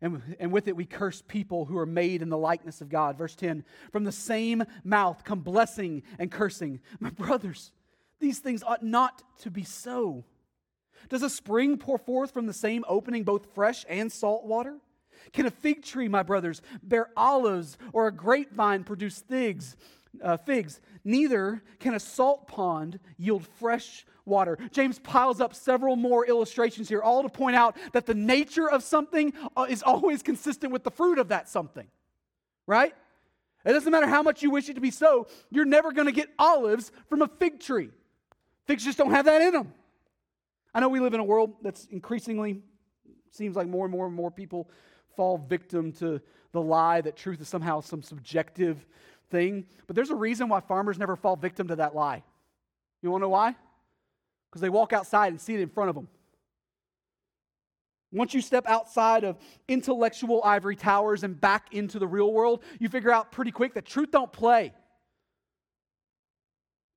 and, 0.00 0.20
and 0.40 0.52
with 0.52 0.68
it 0.68 0.76
we 0.76 0.84
curse 0.84 1.22
people 1.26 1.66
who 1.66 1.78
are 1.78 1.86
made 1.86 2.22
in 2.22 2.28
the 2.28 2.36
likeness 2.36 2.80
of 2.80 2.88
God. 2.88 3.16
Verse 3.16 3.34
10 3.34 3.64
From 3.92 4.04
the 4.04 4.12
same 4.12 4.64
mouth 4.84 5.22
come 5.24 5.40
blessing 5.40 6.02
and 6.18 6.30
cursing. 6.30 6.80
My 6.98 7.10
brothers, 7.10 7.72
these 8.20 8.38
things 8.38 8.62
ought 8.62 8.82
not 8.82 9.22
to 9.40 9.50
be 9.50 9.64
so. 9.64 10.24
Does 11.08 11.22
a 11.22 11.30
spring 11.30 11.76
pour 11.76 11.98
forth 11.98 12.32
from 12.32 12.46
the 12.46 12.52
same 12.52 12.84
opening 12.88 13.24
both 13.24 13.54
fresh 13.54 13.84
and 13.88 14.10
salt 14.10 14.44
water? 14.44 14.78
Can 15.32 15.46
a 15.46 15.50
fig 15.50 15.82
tree, 15.84 16.08
my 16.08 16.22
brothers, 16.22 16.62
bear 16.82 17.10
olives 17.16 17.78
or 17.92 18.06
a 18.06 18.12
grapevine 18.12 18.84
produce 18.84 19.20
figs? 19.20 19.76
uh, 20.22 20.36
figs, 20.36 20.80
neither 21.04 21.62
can 21.78 21.94
a 21.94 22.00
salt 22.00 22.48
pond 22.48 22.98
yield 23.16 23.46
fresh 23.58 24.04
water. 24.24 24.58
James 24.70 24.98
piles 24.98 25.40
up 25.40 25.54
several 25.54 25.96
more 25.96 26.26
illustrations 26.26 26.88
here, 26.88 27.02
all 27.02 27.22
to 27.22 27.28
point 27.28 27.56
out 27.56 27.76
that 27.92 28.06
the 28.06 28.14
nature 28.14 28.68
of 28.70 28.82
something 28.82 29.32
uh, 29.56 29.66
is 29.68 29.82
always 29.82 30.22
consistent 30.22 30.72
with 30.72 30.84
the 30.84 30.90
fruit 30.90 31.18
of 31.18 31.28
that 31.28 31.48
something, 31.48 31.86
right? 32.66 32.94
It 33.64 33.72
doesn't 33.72 33.90
matter 33.90 34.06
how 34.06 34.22
much 34.22 34.42
you 34.42 34.50
wish 34.50 34.68
it 34.68 34.74
to 34.74 34.80
be 34.80 34.90
so, 34.90 35.28
you're 35.50 35.64
never 35.64 35.92
going 35.92 36.06
to 36.06 36.12
get 36.12 36.28
olives 36.38 36.90
from 37.08 37.22
a 37.22 37.28
fig 37.28 37.60
tree. 37.60 37.90
Figs 38.66 38.84
just 38.84 38.98
don't 38.98 39.10
have 39.10 39.24
that 39.26 39.40
in 39.40 39.52
them. 39.52 39.72
I 40.74 40.80
know 40.80 40.88
we 40.88 41.00
live 41.00 41.14
in 41.14 41.20
a 41.20 41.24
world 41.24 41.54
that's 41.62 41.86
increasingly, 41.86 42.62
seems 43.30 43.56
like 43.56 43.66
more 43.66 43.84
and 43.84 43.92
more 43.92 44.06
and 44.06 44.14
more 44.14 44.30
people 44.30 44.68
fall 45.16 45.38
victim 45.38 45.92
to 45.92 46.20
the 46.52 46.60
lie 46.60 47.00
that 47.00 47.16
truth 47.16 47.40
is 47.40 47.48
somehow 47.48 47.80
some 47.80 48.02
subjective 48.02 48.86
thing. 49.30 49.66
But 49.86 49.96
there's 49.96 50.10
a 50.10 50.14
reason 50.14 50.48
why 50.48 50.60
farmers 50.60 50.98
never 50.98 51.16
fall 51.16 51.36
victim 51.36 51.68
to 51.68 51.76
that 51.76 51.94
lie. 51.94 52.22
You 53.02 53.10
want 53.10 53.22
to 53.22 53.24
know 53.24 53.30
why? 53.30 53.56
Because 54.50 54.60
they 54.60 54.68
walk 54.68 54.92
outside 54.92 55.28
and 55.28 55.40
see 55.40 55.54
it 55.54 55.60
in 55.60 55.68
front 55.68 55.88
of 55.88 55.94
them. 55.94 56.08
Once 58.12 58.34
you 58.34 58.42
step 58.42 58.64
outside 58.68 59.24
of 59.24 59.38
intellectual 59.68 60.42
ivory 60.44 60.76
towers 60.76 61.24
and 61.24 61.40
back 61.40 61.72
into 61.72 61.98
the 61.98 62.06
real 62.06 62.30
world, 62.30 62.62
you 62.78 62.88
figure 62.90 63.10
out 63.10 63.32
pretty 63.32 63.50
quick 63.50 63.72
that 63.72 63.86
truth 63.86 64.10
don't 64.10 64.32
play. 64.32 64.72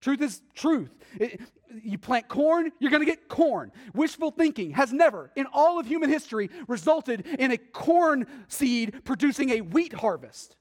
Truth 0.05 0.21
is 0.21 0.41
truth. 0.53 0.91
It, 1.19 1.41
you 1.81 1.97
plant 1.97 2.27
corn, 2.27 2.71
you're 2.77 2.91
going 2.91 3.03
to 3.03 3.07
get 3.07 3.27
corn. 3.27 3.71
Wishful 3.95 4.29
thinking 4.29 4.69
has 4.73 4.93
never, 4.93 5.31
in 5.35 5.47
all 5.51 5.79
of 5.79 5.87
human 5.87 6.11
history, 6.11 6.51
resulted 6.67 7.25
in 7.25 7.49
a 7.49 7.57
corn 7.57 8.27
seed 8.47 9.03
producing 9.03 9.49
a 9.49 9.61
wheat 9.61 9.93
harvest. 9.93 10.57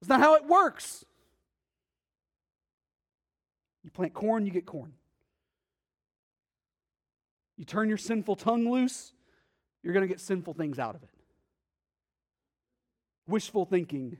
That's 0.00 0.08
not 0.08 0.20
how 0.20 0.36
it 0.36 0.46
works. 0.46 1.04
You 3.84 3.90
plant 3.90 4.14
corn, 4.14 4.46
you 4.46 4.52
get 4.52 4.64
corn. 4.64 4.94
You 7.58 7.66
turn 7.66 7.90
your 7.90 7.98
sinful 7.98 8.36
tongue 8.36 8.72
loose, 8.72 9.12
you're 9.82 9.92
going 9.92 10.08
to 10.08 10.08
get 10.08 10.18
sinful 10.18 10.54
things 10.54 10.78
out 10.78 10.94
of 10.94 11.02
it. 11.02 11.10
Wishful 13.28 13.66
thinking 13.66 14.16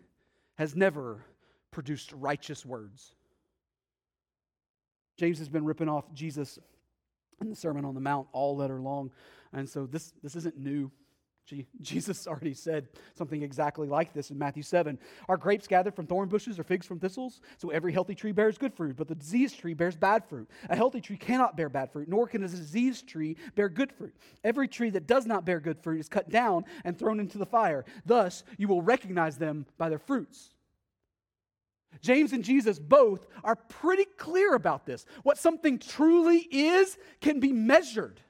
has 0.59 0.77
never 0.77 1.25
produced 1.71 2.13
righteous 2.13 2.67
words. 2.67 3.15
James 5.21 5.39
has 5.39 5.51
been 5.51 5.67
ripping 5.67 5.91
off 5.91 6.11
Jesus 6.15 6.59
in 7.43 7.51
the 7.51 7.55
Sermon 7.55 7.85
on 7.85 7.95
the 7.95 8.01
Mount 8.01 8.27
all 8.33 8.57
letter 8.57 8.81
long. 8.81 9.11
And 9.53 9.69
so 9.69 9.85
this, 9.85 10.15
this 10.23 10.35
isn't 10.35 10.57
new. 10.57 10.91
Jesus 11.83 12.27
already 12.27 12.55
said 12.55 12.89
something 13.19 13.43
exactly 13.43 13.87
like 13.87 14.15
this 14.15 14.31
in 14.31 14.39
Matthew 14.39 14.63
7. 14.63 14.99
Are 15.29 15.37
grapes 15.37 15.67
gathered 15.67 15.95
from 15.95 16.07
thorn 16.07 16.31
bushes 16.31 16.59
or 16.59 16.65
figs 16.65 16.87
from 16.87 17.01
thistles? 17.01 17.43
So 17.59 17.69
every 17.69 17.93
healthy 17.93 18.15
tree 18.15 18.33
bears 18.33 18.57
good 18.57 18.73
fruit, 18.73 18.97
but 18.97 19.09
the 19.09 19.15
diseased 19.15 19.59
tree 19.59 19.75
bears 19.75 19.95
bad 19.95 20.25
fruit. 20.25 20.49
A 20.71 20.77
healthy 20.77 21.03
tree 21.03 21.19
cannot 21.19 21.55
bear 21.55 21.69
bad 21.69 21.93
fruit, 21.93 22.09
nor 22.09 22.27
can 22.27 22.43
a 22.43 22.49
diseased 22.49 23.07
tree 23.07 23.37
bear 23.57 23.69
good 23.69 23.93
fruit. 23.93 24.15
Every 24.43 24.69
tree 24.69 24.89
that 24.89 25.07
does 25.07 25.27
not 25.27 25.45
bear 25.45 25.61
good 25.61 25.83
fruit 25.83 26.01
is 26.01 26.09
cut 26.09 26.31
down 26.31 26.65
and 26.83 26.99
thrown 26.99 27.21
into 27.21 27.37
the 27.37 27.45
fire. 27.45 27.85
Thus, 28.07 28.43
you 28.57 28.69
will 28.69 28.81
recognize 28.81 29.37
them 29.37 29.67
by 29.77 29.91
their 29.91 29.99
fruits. 29.99 30.55
James 32.01 32.33
and 32.33 32.45
Jesus 32.45 32.79
both 32.79 33.27
are 33.43 33.57
pretty 33.57 34.07
clear 34.17 34.55
about 34.55 34.87
this. 34.87 35.05
What 35.23 35.39
something 35.39 35.79
truly 35.79 36.39
is 36.39 36.97
can 37.21 37.41
be 37.41 37.53
measured, 37.53 38.21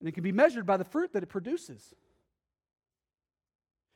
and 0.00 0.08
it 0.08 0.12
can 0.12 0.22
be 0.22 0.32
measured 0.32 0.66
by 0.66 0.76
the 0.76 0.84
fruit 0.84 1.12
that 1.14 1.22
it 1.22 1.28
produces. 1.28 1.94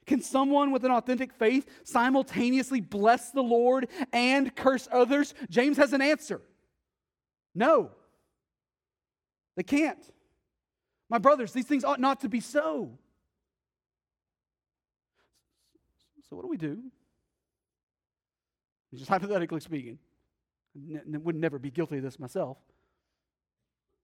Can 0.07 0.23
someone 0.23 0.71
with 0.71 0.85
an 0.85 0.93
authentic 0.93 1.33
faith 1.33 1.69
simultaneously 1.83 2.81
bless 2.81 3.33
the 3.33 3.43
Lord 3.43 3.89
and 4.13 4.55
curse 4.55 4.89
others? 4.91 5.35
James 5.51 5.77
has 5.77 5.93
an 5.93 6.01
answer. 6.01 6.41
No, 7.55 7.91
they 9.57 9.63
can't. 9.63 9.99
My 11.09 11.19
brothers, 11.19 11.53
these 11.53 11.67
things 11.67 11.85
ought 11.85 12.01
not 12.01 12.21
to 12.21 12.29
be 12.29 12.41
so. 12.41 12.99
So, 16.29 16.35
what 16.37 16.43
do 16.43 16.49
we 16.49 16.57
do? 16.57 16.83
Just 18.99 19.11
hypothetically 19.11 19.61
speaking. 19.61 19.99
I 20.77 21.19
would 21.19 21.37
never 21.37 21.59
be 21.59 21.71
guilty 21.71 21.99
of 21.99 22.03
this 22.03 22.19
myself. 22.19 22.59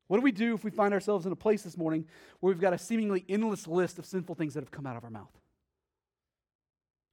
What 0.09 0.18
do 0.18 0.22
we 0.22 0.33
do 0.33 0.55
if 0.55 0.64
we 0.64 0.70
find 0.70 0.92
ourselves 0.92 1.26
in 1.26 1.33
a 1.33 1.37
place 1.37 1.62
this 1.62 1.76
morning 1.76 2.07
where 2.40 2.52
we've 2.52 2.61
got 2.61 2.72
a 2.72 2.78
seemingly 2.78 3.24
endless 3.28 3.66
list 3.66 3.98
of 3.98 4.07
sinful 4.07 4.35
things 4.35 4.55
that 4.55 4.61
have 4.61 4.70
come 4.70 4.87
out 4.87 4.96
of 4.96 5.05
our 5.05 5.11
mouth? 5.11 5.33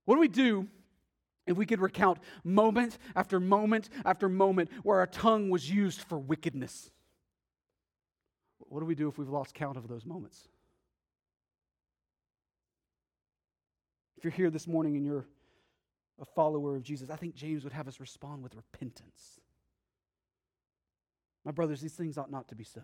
What 0.06 0.16
do 0.16 0.22
we 0.22 0.28
do 0.28 0.68
if 1.46 1.56
we 1.56 1.66
could 1.66 1.80
recount 1.80 2.20
moment 2.44 2.98
after 3.16 3.40
moment 3.40 3.90
after 4.06 4.28
moment 4.28 4.70
where 4.84 5.00
our 5.00 5.08
tongue 5.08 5.50
was 5.50 5.70
used 5.70 6.02
for 6.02 6.18
wickedness? 6.18 6.90
What 8.60 8.82
do 8.82 8.86
we 8.86 8.96
do 8.96 9.08
if 9.08 9.18
we've 9.18 9.30
lost 9.30 9.54
count 9.54 9.78
of 9.78 9.88
those 9.88 10.06
moments? 10.06 10.48
If 14.18 14.24
you're 14.24 14.32
here 14.32 14.50
this 14.50 14.68
morning 14.68 14.98
and 14.98 15.06
you're 15.06 15.26
a 16.20 16.26
follower 16.26 16.76
of 16.76 16.84
Jesus, 16.84 17.10
I 17.10 17.16
think 17.16 17.36
James 17.36 17.64
would 17.64 17.74
have 17.74 17.88
us 17.88 18.00
respond 18.00 18.44
with 18.44 18.56
repentance. 18.56 19.40
My 21.46 21.52
brothers, 21.52 21.82
these 21.82 21.94
things 21.94 22.18
ought 22.18 22.32
not 22.32 22.48
to 22.50 22.56
be 22.56 22.64
so. 22.64 22.82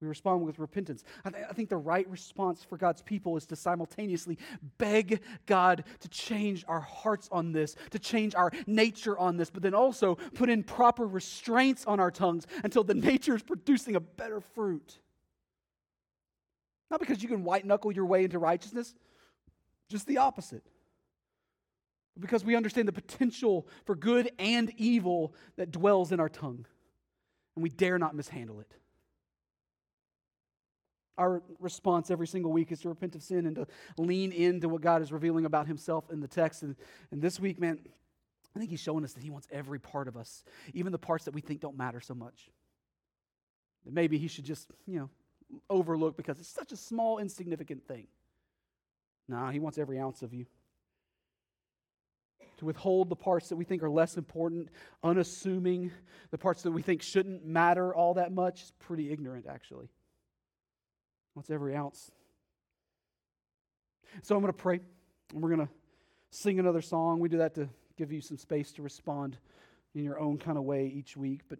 We 0.00 0.08
respond 0.08 0.44
with 0.44 0.58
repentance. 0.58 1.04
I, 1.24 1.30
th- 1.30 1.44
I, 1.48 1.52
think 1.52 1.68
the 1.68 1.76
right 1.76 2.08
response 2.10 2.64
for 2.64 2.76
God's 2.76 3.02
people 3.02 3.36
is 3.36 3.46
to 3.46 3.56
simultaneously 3.56 4.36
beg 4.76 5.20
God 5.46 5.84
to 6.00 6.08
change 6.08 6.64
our 6.66 6.80
hearts 6.80 7.28
on 7.30 7.52
this, 7.52 7.76
to 7.90 8.00
change 8.00 8.34
our 8.34 8.50
nature 8.66 9.16
on 9.16 9.36
this, 9.36 9.48
but 9.48 9.62
then 9.62 9.74
also 9.74 10.16
put 10.34 10.50
in 10.50 10.64
proper 10.64 11.06
restraints 11.06 11.84
on 11.86 12.00
our 12.00 12.10
tongues 12.10 12.48
until 12.64 12.82
the 12.82 12.94
nature 13.10 13.36
is 13.36 13.42
producing 13.44 13.94
a 13.94 14.00
better 14.00 14.40
fruit. 14.40 14.98
Not 16.90 16.98
because 16.98 17.22
you 17.22 17.28
can 17.28 17.44
white 17.44 17.64
knuckle 17.64 17.92
your 17.92 18.06
way 18.06 18.24
into 18.24 18.40
righteousness, 18.40 18.96
just 19.88 20.08
the 20.08 20.18
opposite 20.18 20.64
because 22.18 22.44
we 22.44 22.56
understand 22.56 22.88
the 22.88 22.92
potential 22.92 23.66
for 23.84 23.94
good 23.94 24.30
and 24.38 24.72
evil 24.76 25.34
that 25.56 25.70
dwells 25.70 26.12
in 26.12 26.20
our 26.20 26.28
tongue, 26.28 26.66
and 27.56 27.62
we 27.62 27.70
dare 27.70 27.98
not 27.98 28.14
mishandle 28.14 28.60
it. 28.60 28.74
Our 31.18 31.42
response 31.58 32.10
every 32.10 32.26
single 32.26 32.52
week 32.52 32.72
is 32.72 32.80
to 32.80 32.88
repent 32.88 33.14
of 33.14 33.22
sin 33.22 33.46
and 33.46 33.56
to 33.56 33.66
lean 33.98 34.32
into 34.32 34.68
what 34.68 34.80
God 34.80 35.02
is 35.02 35.12
revealing 35.12 35.44
about 35.44 35.66
Himself 35.66 36.10
in 36.10 36.20
the 36.20 36.28
text. 36.28 36.62
And, 36.62 36.74
and 37.10 37.20
this 37.20 37.38
week, 37.38 37.60
man, 37.60 37.78
I 38.54 38.58
think 38.58 38.70
He's 38.70 38.80
showing 38.80 39.04
us 39.04 39.12
that 39.12 39.22
He 39.22 39.30
wants 39.30 39.46
every 39.50 39.78
part 39.78 40.08
of 40.08 40.16
us, 40.16 40.42
even 40.72 40.90
the 40.90 40.98
parts 40.98 41.26
that 41.26 41.34
we 41.34 41.40
think 41.40 41.60
don't 41.60 41.76
matter 41.76 42.00
so 42.00 42.14
much. 42.14 42.50
That 43.84 43.92
maybe 43.92 44.18
He 44.18 44.28
should 44.28 44.44
just, 44.44 44.70
you 44.86 45.00
know, 45.00 45.10
overlook 45.68 46.16
because 46.16 46.40
it's 46.40 46.48
such 46.48 46.72
a 46.72 46.76
small, 46.76 47.18
insignificant 47.18 47.86
thing. 47.86 48.06
Nah, 49.28 49.50
He 49.50 49.60
wants 49.60 49.76
every 49.78 49.98
ounce 49.98 50.22
of 50.22 50.32
you 50.32 50.46
to 52.62 52.66
withhold 52.66 53.08
the 53.08 53.16
parts 53.16 53.48
that 53.48 53.56
we 53.56 53.64
think 53.64 53.82
are 53.82 53.90
less 53.90 54.16
important, 54.16 54.68
unassuming, 55.02 55.90
the 56.30 56.38
parts 56.38 56.62
that 56.62 56.70
we 56.70 56.80
think 56.80 57.02
shouldn't 57.02 57.44
matter 57.44 57.92
all 57.92 58.14
that 58.14 58.30
much, 58.30 58.62
is 58.62 58.72
pretty 58.78 59.10
ignorant, 59.10 59.46
actually. 59.48 59.88
What's 61.34 61.50
every 61.50 61.74
ounce? 61.74 62.12
So 64.22 64.36
I'm 64.36 64.42
going 64.42 64.52
to 64.52 64.56
pray, 64.56 64.78
and 65.32 65.42
we're 65.42 65.48
going 65.48 65.66
to 65.66 65.72
sing 66.30 66.60
another 66.60 66.82
song. 66.82 67.18
We 67.18 67.28
do 67.28 67.38
that 67.38 67.52
to 67.56 67.68
give 67.96 68.12
you 68.12 68.20
some 68.20 68.36
space 68.36 68.70
to 68.74 68.82
respond 68.82 69.38
in 69.96 70.04
your 70.04 70.20
own 70.20 70.38
kind 70.38 70.56
of 70.56 70.62
way 70.62 70.86
each 70.86 71.16
week, 71.16 71.40
but 71.48 71.58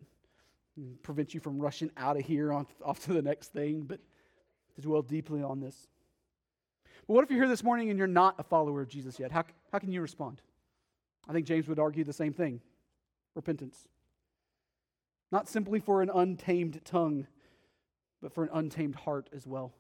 prevent 1.03 1.35
you 1.35 1.41
from 1.41 1.59
rushing 1.59 1.91
out 1.97 2.17
of 2.17 2.25
here 2.25 2.53
on, 2.53 2.65
off 2.85 3.01
to 3.07 3.13
the 3.13 3.23
next 3.23 3.53
thing, 3.53 3.81
but 3.81 3.99
to 4.77 4.81
dwell 4.81 5.03
deeply 5.03 5.43
on 5.43 5.59
this. 5.59 5.89
But 7.09 7.15
what 7.15 7.25
if 7.25 7.31
you're 7.31 7.41
here 7.41 7.49
this 7.49 7.65
morning 7.65 7.91
and 7.91 7.99
you're 7.99 8.07
not 8.07 8.37
a 8.39 8.45
follower 8.45 8.81
of 8.83 8.89
Jesus 8.89 9.19
yet? 9.19 9.33
How, 9.33 9.43
how 9.73 9.81
can 9.81 9.91
you 9.91 10.01
respond? 10.01 10.41
I 11.29 11.33
think 11.33 11.47
James 11.47 11.69
would 11.69 11.79
argue 11.79 12.05
the 12.05 12.13
same 12.13 12.33
thing 12.33 12.61
repentance. 13.35 13.89
Not 15.31 15.49
simply 15.49 15.81
for 15.81 16.03
an 16.03 16.11
untamed 16.15 16.81
tongue, 16.85 17.27
but 18.21 18.33
for 18.35 18.45
an 18.45 18.51
untamed 18.53 18.95
heart 18.95 19.31
as 19.35 19.47
well. 19.47 19.73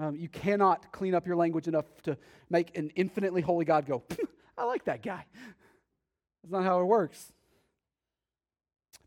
Um, 0.00 0.16
you 0.16 0.28
cannot 0.28 0.92
clean 0.92 1.14
up 1.14 1.26
your 1.26 1.36
language 1.36 1.68
enough 1.68 1.86
to 2.02 2.16
make 2.50 2.76
an 2.76 2.90
infinitely 2.96 3.42
holy 3.42 3.64
God 3.64 3.86
go, 3.86 4.02
I 4.58 4.64
like 4.64 4.84
that 4.84 5.02
guy. 5.02 5.24
That's 6.42 6.52
not 6.52 6.64
how 6.64 6.80
it 6.80 6.84
works. 6.84 7.32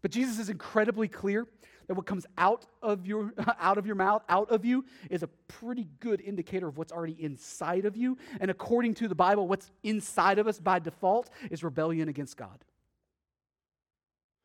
But 0.01 0.11
Jesus 0.11 0.39
is 0.39 0.49
incredibly 0.49 1.07
clear 1.07 1.47
that 1.89 1.95
what 1.95 2.05
comes 2.05 2.27
out 2.37 2.67
of 2.83 3.07
your 3.07 3.33
out 3.59 3.79
of 3.79 3.87
your 3.87 3.95
mouth, 3.95 4.23
out 4.29 4.51
of 4.51 4.63
you, 4.63 4.85
is 5.09 5.23
a 5.23 5.27
pretty 5.47 5.87
good 5.99 6.21
indicator 6.21 6.67
of 6.67 6.77
what's 6.77 6.91
already 6.91 7.17
inside 7.19 7.85
of 7.85 7.97
you. 7.97 8.15
And 8.39 8.51
according 8.51 8.93
to 8.95 9.07
the 9.07 9.15
Bible, 9.15 9.47
what's 9.47 9.71
inside 9.81 10.37
of 10.37 10.47
us 10.47 10.59
by 10.59 10.77
default 10.77 11.31
is 11.49 11.63
rebellion 11.63 12.07
against 12.07 12.37
God. 12.37 12.63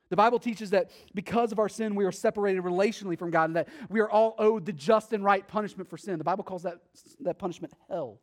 The 0.08 0.16
Bible 0.16 0.38
teaches 0.38 0.70
that 0.70 0.90
because 1.14 1.52
of 1.52 1.58
our 1.58 1.68
sin, 1.68 1.94
we 1.94 2.06
are 2.06 2.12
separated 2.12 2.62
relationally 2.62 3.18
from 3.18 3.30
God 3.30 3.50
and 3.50 3.56
that 3.56 3.68
we 3.90 4.00
are 4.00 4.08
all 4.08 4.34
owed 4.38 4.64
the 4.64 4.72
just 4.72 5.12
and 5.12 5.22
right 5.22 5.46
punishment 5.46 5.90
for 5.90 5.98
sin. 5.98 6.16
The 6.16 6.24
Bible 6.24 6.44
calls 6.44 6.62
that, 6.62 6.78
that 7.20 7.38
punishment 7.38 7.74
hell. 7.90 8.20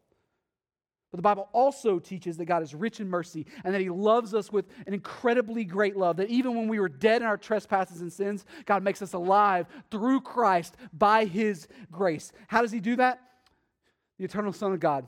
But 1.11 1.17
the 1.17 1.23
Bible 1.23 1.49
also 1.51 1.99
teaches 1.99 2.37
that 2.37 2.45
God 2.45 2.63
is 2.63 2.73
rich 2.73 3.01
in 3.01 3.09
mercy 3.09 3.45
and 3.63 3.73
that 3.73 3.81
He 3.81 3.89
loves 3.89 4.33
us 4.33 4.51
with 4.51 4.65
an 4.87 4.93
incredibly 4.93 5.65
great 5.65 5.97
love. 5.97 6.17
That 6.17 6.29
even 6.29 6.55
when 6.55 6.69
we 6.69 6.79
were 6.79 6.89
dead 6.89 7.21
in 7.21 7.27
our 7.27 7.37
trespasses 7.37 8.01
and 8.01 8.11
sins, 8.11 8.45
God 8.65 8.81
makes 8.81 9.01
us 9.01 9.13
alive 9.13 9.67
through 9.89 10.21
Christ 10.21 10.75
by 10.93 11.25
His 11.25 11.67
grace. 11.91 12.31
How 12.47 12.61
does 12.61 12.71
He 12.71 12.79
do 12.79 12.95
that? 12.95 13.21
The 14.17 14.25
eternal 14.25 14.53
Son 14.53 14.71
of 14.71 14.79
God 14.79 15.07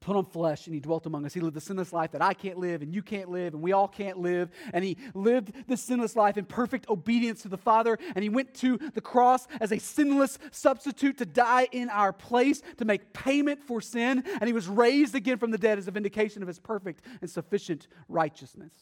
put 0.00 0.16
on 0.16 0.24
flesh 0.24 0.66
and 0.66 0.74
he 0.74 0.80
dwelt 0.80 1.06
among 1.06 1.24
us. 1.24 1.34
He 1.34 1.40
lived 1.40 1.56
the 1.56 1.60
sinless 1.60 1.92
life 1.92 2.12
that 2.12 2.22
I 2.22 2.34
can't 2.34 2.58
live 2.58 2.82
and 2.82 2.92
you 2.92 3.02
can't 3.02 3.30
live 3.30 3.54
and 3.54 3.62
we 3.62 3.72
all 3.72 3.88
can't 3.88 4.18
live. 4.18 4.50
And 4.72 4.84
he 4.84 4.96
lived 5.14 5.52
the 5.68 5.76
sinless 5.76 6.16
life 6.16 6.36
in 6.36 6.44
perfect 6.44 6.88
obedience 6.88 7.42
to 7.42 7.48
the 7.48 7.56
Father. 7.56 7.98
And 8.14 8.22
he 8.22 8.28
went 8.28 8.54
to 8.56 8.78
the 8.94 9.00
cross 9.00 9.46
as 9.60 9.72
a 9.72 9.78
sinless 9.78 10.38
substitute 10.50 11.18
to 11.18 11.26
die 11.26 11.68
in 11.72 11.88
our 11.88 12.12
place, 12.12 12.62
to 12.78 12.84
make 12.84 13.12
payment 13.12 13.62
for 13.62 13.80
sin. 13.80 14.24
And 14.26 14.44
he 14.44 14.52
was 14.52 14.68
raised 14.68 15.14
again 15.14 15.38
from 15.38 15.50
the 15.50 15.58
dead 15.58 15.78
as 15.78 15.88
a 15.88 15.92
vindication 15.92 16.42
of 16.42 16.48
his 16.48 16.58
perfect 16.58 17.02
and 17.20 17.30
sufficient 17.30 17.86
righteousness. 18.08 18.72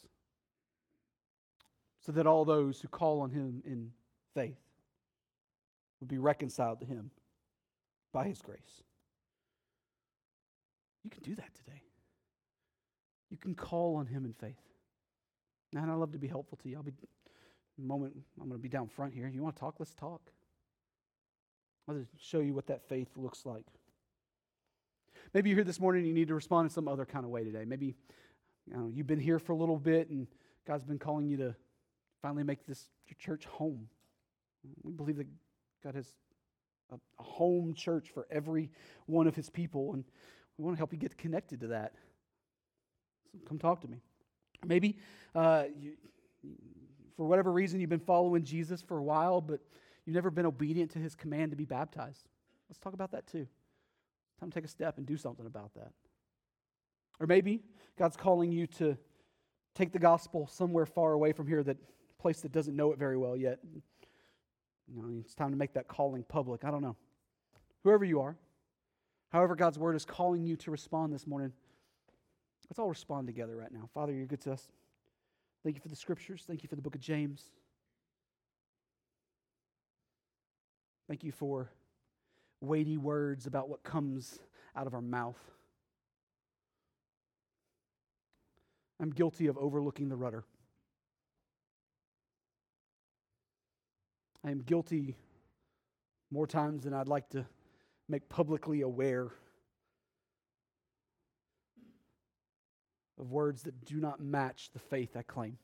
So 2.01 2.13
that 2.13 2.27
all 2.27 2.45
those 2.45 2.81
who 2.81 2.89
call 2.89 3.21
on 3.21 3.31
him 3.31 3.63
in 3.67 3.91
faith 4.35 4.57
would 6.01 6.09
be 6.09 6.19
reconciled 6.19 6.81
to 6.81 6.87
him 6.87 7.11
by 8.13 8.25
his 8.25 8.41
grace. 8.41 8.83
You 11.05 11.11
can 11.11 11.23
do 11.23 11.35
that 11.37 11.55
today. 11.55 11.83
You 13.31 13.39
can 13.39 13.55
call 13.55 13.97
on 13.97 14.07
Him 14.07 14.25
in 14.25 14.33
faith. 14.33 14.61
Now, 15.73 15.83
and 15.83 15.91
I 15.91 15.95
love 15.95 16.13
to 16.13 16.19
be 16.19 16.29
helpful 16.29 16.59
to 16.63 16.69
you. 16.69 16.77
I'll 16.77 16.83
be 16.83 16.93
moment. 17.83 18.15
I'm 18.41 18.49
going 18.49 18.59
to 18.59 18.63
be 18.63 18.69
down 18.69 18.89
front 18.89 19.15
here. 19.15 19.29
You 19.29 19.43
want 19.43 19.57
to 19.57 19.61
talk? 19.61 19.77
Let's 19.79 19.95
talk. 19.95 20.21
I'll 21.89 21.95
just 21.95 22.11
show 22.21 22.41
you 22.41 22.55
what 22.55 22.67
that 22.69 22.89
faith 22.89 23.09
looks 23.17 23.45
like. 23.45 23.67
Maybe 25.35 25.51
you're 25.51 25.57
here 25.57 25.65
this 25.65 25.81
morning 25.81 26.01
and 26.01 26.09
you 26.09 26.15
need 26.15 26.29
to 26.29 26.35
respond 26.35 26.67
in 26.67 26.71
some 26.71 26.89
other 26.89 27.05
kind 27.05 27.25
of 27.25 27.31
way 27.31 27.45
today. 27.45 27.65
Maybe 27.65 27.95
you 28.67 28.77
know, 28.77 28.91
you've 28.93 29.07
been 29.07 29.21
here 29.21 29.39
for 29.39 29.53
a 29.53 29.57
little 29.57 29.79
bit 29.79 30.11
and 30.11 30.27
God's 30.67 30.85
been 30.85 30.99
calling 30.99 31.29
you 31.29 31.37
to 31.39 31.55
finally 32.23 32.45
make 32.45 32.67
this 32.67 32.89
your 33.09 33.17
church 33.19 33.47
home. 33.47 33.89
We 34.83 34.93
believe 34.93 35.17
that 35.17 35.27
God 35.83 35.95
has 35.95 36.07
a, 36.93 36.97
a 37.19 37.23
home 37.23 37.75
church 37.75 38.11
for 38.13 38.27
every 38.31 38.71
one 39.07 39.27
of 39.27 39.35
his 39.35 39.51
people. 39.51 39.95
And 39.95 40.05
we 40.61 40.67
want 40.67 40.77
to 40.77 40.79
help 40.79 40.93
you 40.93 40.99
get 40.99 41.17
connected 41.17 41.61
to 41.61 41.69
that. 41.69 41.95
So 43.33 43.39
come 43.49 43.59
talk 43.59 43.81
to 43.81 43.89
me. 43.89 44.03
Maybe 44.63 44.99
uh, 45.35 45.65
you, 45.81 45.93
for 47.17 47.25
whatever 47.25 47.51
reason 47.51 47.81
you've 47.81 47.89
been 47.89 47.99
following 47.99 48.45
Jesus 48.45 48.83
for 48.83 48.99
a 48.99 49.03
while, 49.03 49.41
but 49.41 49.61
you've 50.05 50.15
never 50.15 50.31
been 50.31 50.45
obedient 50.45 50.91
to 50.93 50.99
his 50.99 51.15
command 51.15 51.53
to 51.53 51.57
be 51.57 51.65
baptized. 51.65 52.29
Let's 52.69 52.79
talk 52.79 52.93
about 52.93 53.13
that 53.13 53.27
too. 53.27 53.47
Time 54.39 54.51
to 54.51 54.55
take 54.55 54.67
a 54.67 54.69
step 54.69 54.99
and 54.99 55.07
do 55.07 55.17
something 55.17 55.47
about 55.47 55.73
that. 55.77 55.93
Or 57.21 57.27
maybe 57.27 57.63
God's 57.99 58.19
calling 58.19 58.53
you 58.53 58.67
to 58.67 58.99
take 59.75 59.93
the 59.93 59.99
gospel 59.99 60.47
somewhere 60.47 60.85
far 60.85 61.13
away 61.13 61.33
from 61.33 61.47
here, 61.47 61.63
that 61.63 61.79
place 62.19 62.43
that 62.43 62.53
doesn't 62.53 62.77
know 62.77 62.93
it 62.93 62.99
very 62.99 63.17
well 63.17 63.37
yet. 63.37 63.61
You 64.93 65.03
know, 65.03 65.21
it's 65.21 65.35
time 65.35 65.53
to 65.53 65.57
make 65.57 65.73
that 65.73 65.89
calling 65.89 66.23
public. 66.23 66.67
I 66.67 66.71
don't 66.71 66.83
know. 66.83 66.97
Whoever 67.83 68.05
you 68.05 68.21
are, 68.21 68.37
However, 69.31 69.55
God's 69.55 69.79
word 69.79 69.97
is 69.97 70.05
calling 70.05 70.45
you 70.45 70.57
to 70.57 70.71
respond 70.71 71.13
this 71.13 71.27
morning. 71.27 71.53
Let's 72.69 72.79
all 72.79 72.89
respond 72.89 73.27
together 73.27 73.57
right 73.57 73.73
now. 73.73 73.89
Father, 73.95 74.13
you're 74.13 74.27
good 74.27 74.41
to 74.43 74.53
us. 74.53 74.69
Thank 75.63 75.77
you 75.77 75.83
for 75.83 75.89
the 75.89 75.97
scriptures. 75.97 76.45
Thank 76.47 76.63
you 76.63 76.69
for 76.69 76.77
the 76.77 76.83
book 76.83 76.95
of 76.95 77.01
James. 77.01 77.45
Thank 81.09 81.25
you 81.25 81.33
for 81.33 81.71
weighty 82.61 82.97
words 82.97 83.47
about 83.47 83.69
what 83.69 83.83
comes 83.83 84.39
out 84.77 84.87
of 84.87 84.95
our 84.95 85.01
mouth. 85.01 85.41
I'm 89.01 89.11
guilty 89.11 89.47
of 89.47 89.57
overlooking 89.57 90.09
the 90.09 90.17
rudder. 90.17 90.45
I 94.45 94.51
am 94.51 94.61
guilty 94.61 95.17
more 96.31 96.47
times 96.47 96.85
than 96.85 96.95
I'd 96.95 97.09
like 97.09 97.29
to 97.31 97.47
make 98.11 98.29
publicly 98.29 98.81
aware 98.81 99.29
of 103.19 103.31
words 103.31 103.63
that 103.63 103.85
do 103.85 103.97
not 103.97 104.21
match 104.21 104.71
the 104.73 104.79
faith 104.79 105.17
I 105.17 105.23
claim. 105.23 105.59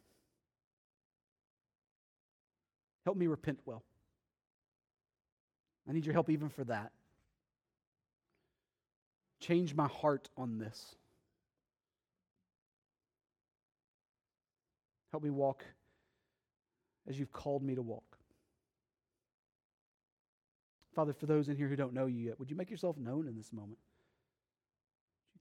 Help 3.04 3.16
me 3.16 3.26
repent 3.26 3.58
well. 3.64 3.82
I 5.88 5.92
need 5.92 6.04
your 6.04 6.12
help 6.12 6.30
even 6.30 6.48
for 6.48 6.64
that. 6.64 6.92
Change 9.40 9.74
my 9.74 9.86
heart 9.86 10.28
on 10.36 10.58
this. 10.58 10.96
Help 15.10 15.22
me 15.22 15.30
walk 15.30 15.64
as 17.08 17.18
you've 17.18 17.32
called 17.32 17.62
me 17.62 17.74
to 17.74 17.82
walk. 17.82 18.15
Father, 20.96 21.12
for 21.12 21.26
those 21.26 21.50
in 21.50 21.56
here 21.56 21.68
who 21.68 21.76
don't 21.76 21.92
know 21.92 22.06
you 22.06 22.24
yet, 22.24 22.38
would 22.38 22.50
you 22.50 22.56
make 22.56 22.70
yourself 22.70 22.96
known 22.96 23.28
in 23.28 23.36
this 23.36 23.52
moment? 23.52 23.78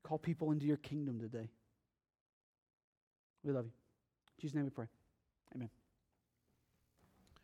Call 0.03 0.17
people 0.17 0.51
into 0.51 0.65
your 0.65 0.75
kingdom 0.75 1.17
today. 1.17 1.49
We 3.41 3.53
love 3.53 3.63
you. 3.63 3.71
In 3.71 4.41
Jesus' 4.41 4.53
name 4.53 4.65
we 4.65 4.69
pray. 4.69 4.87
Amen. 5.55 5.69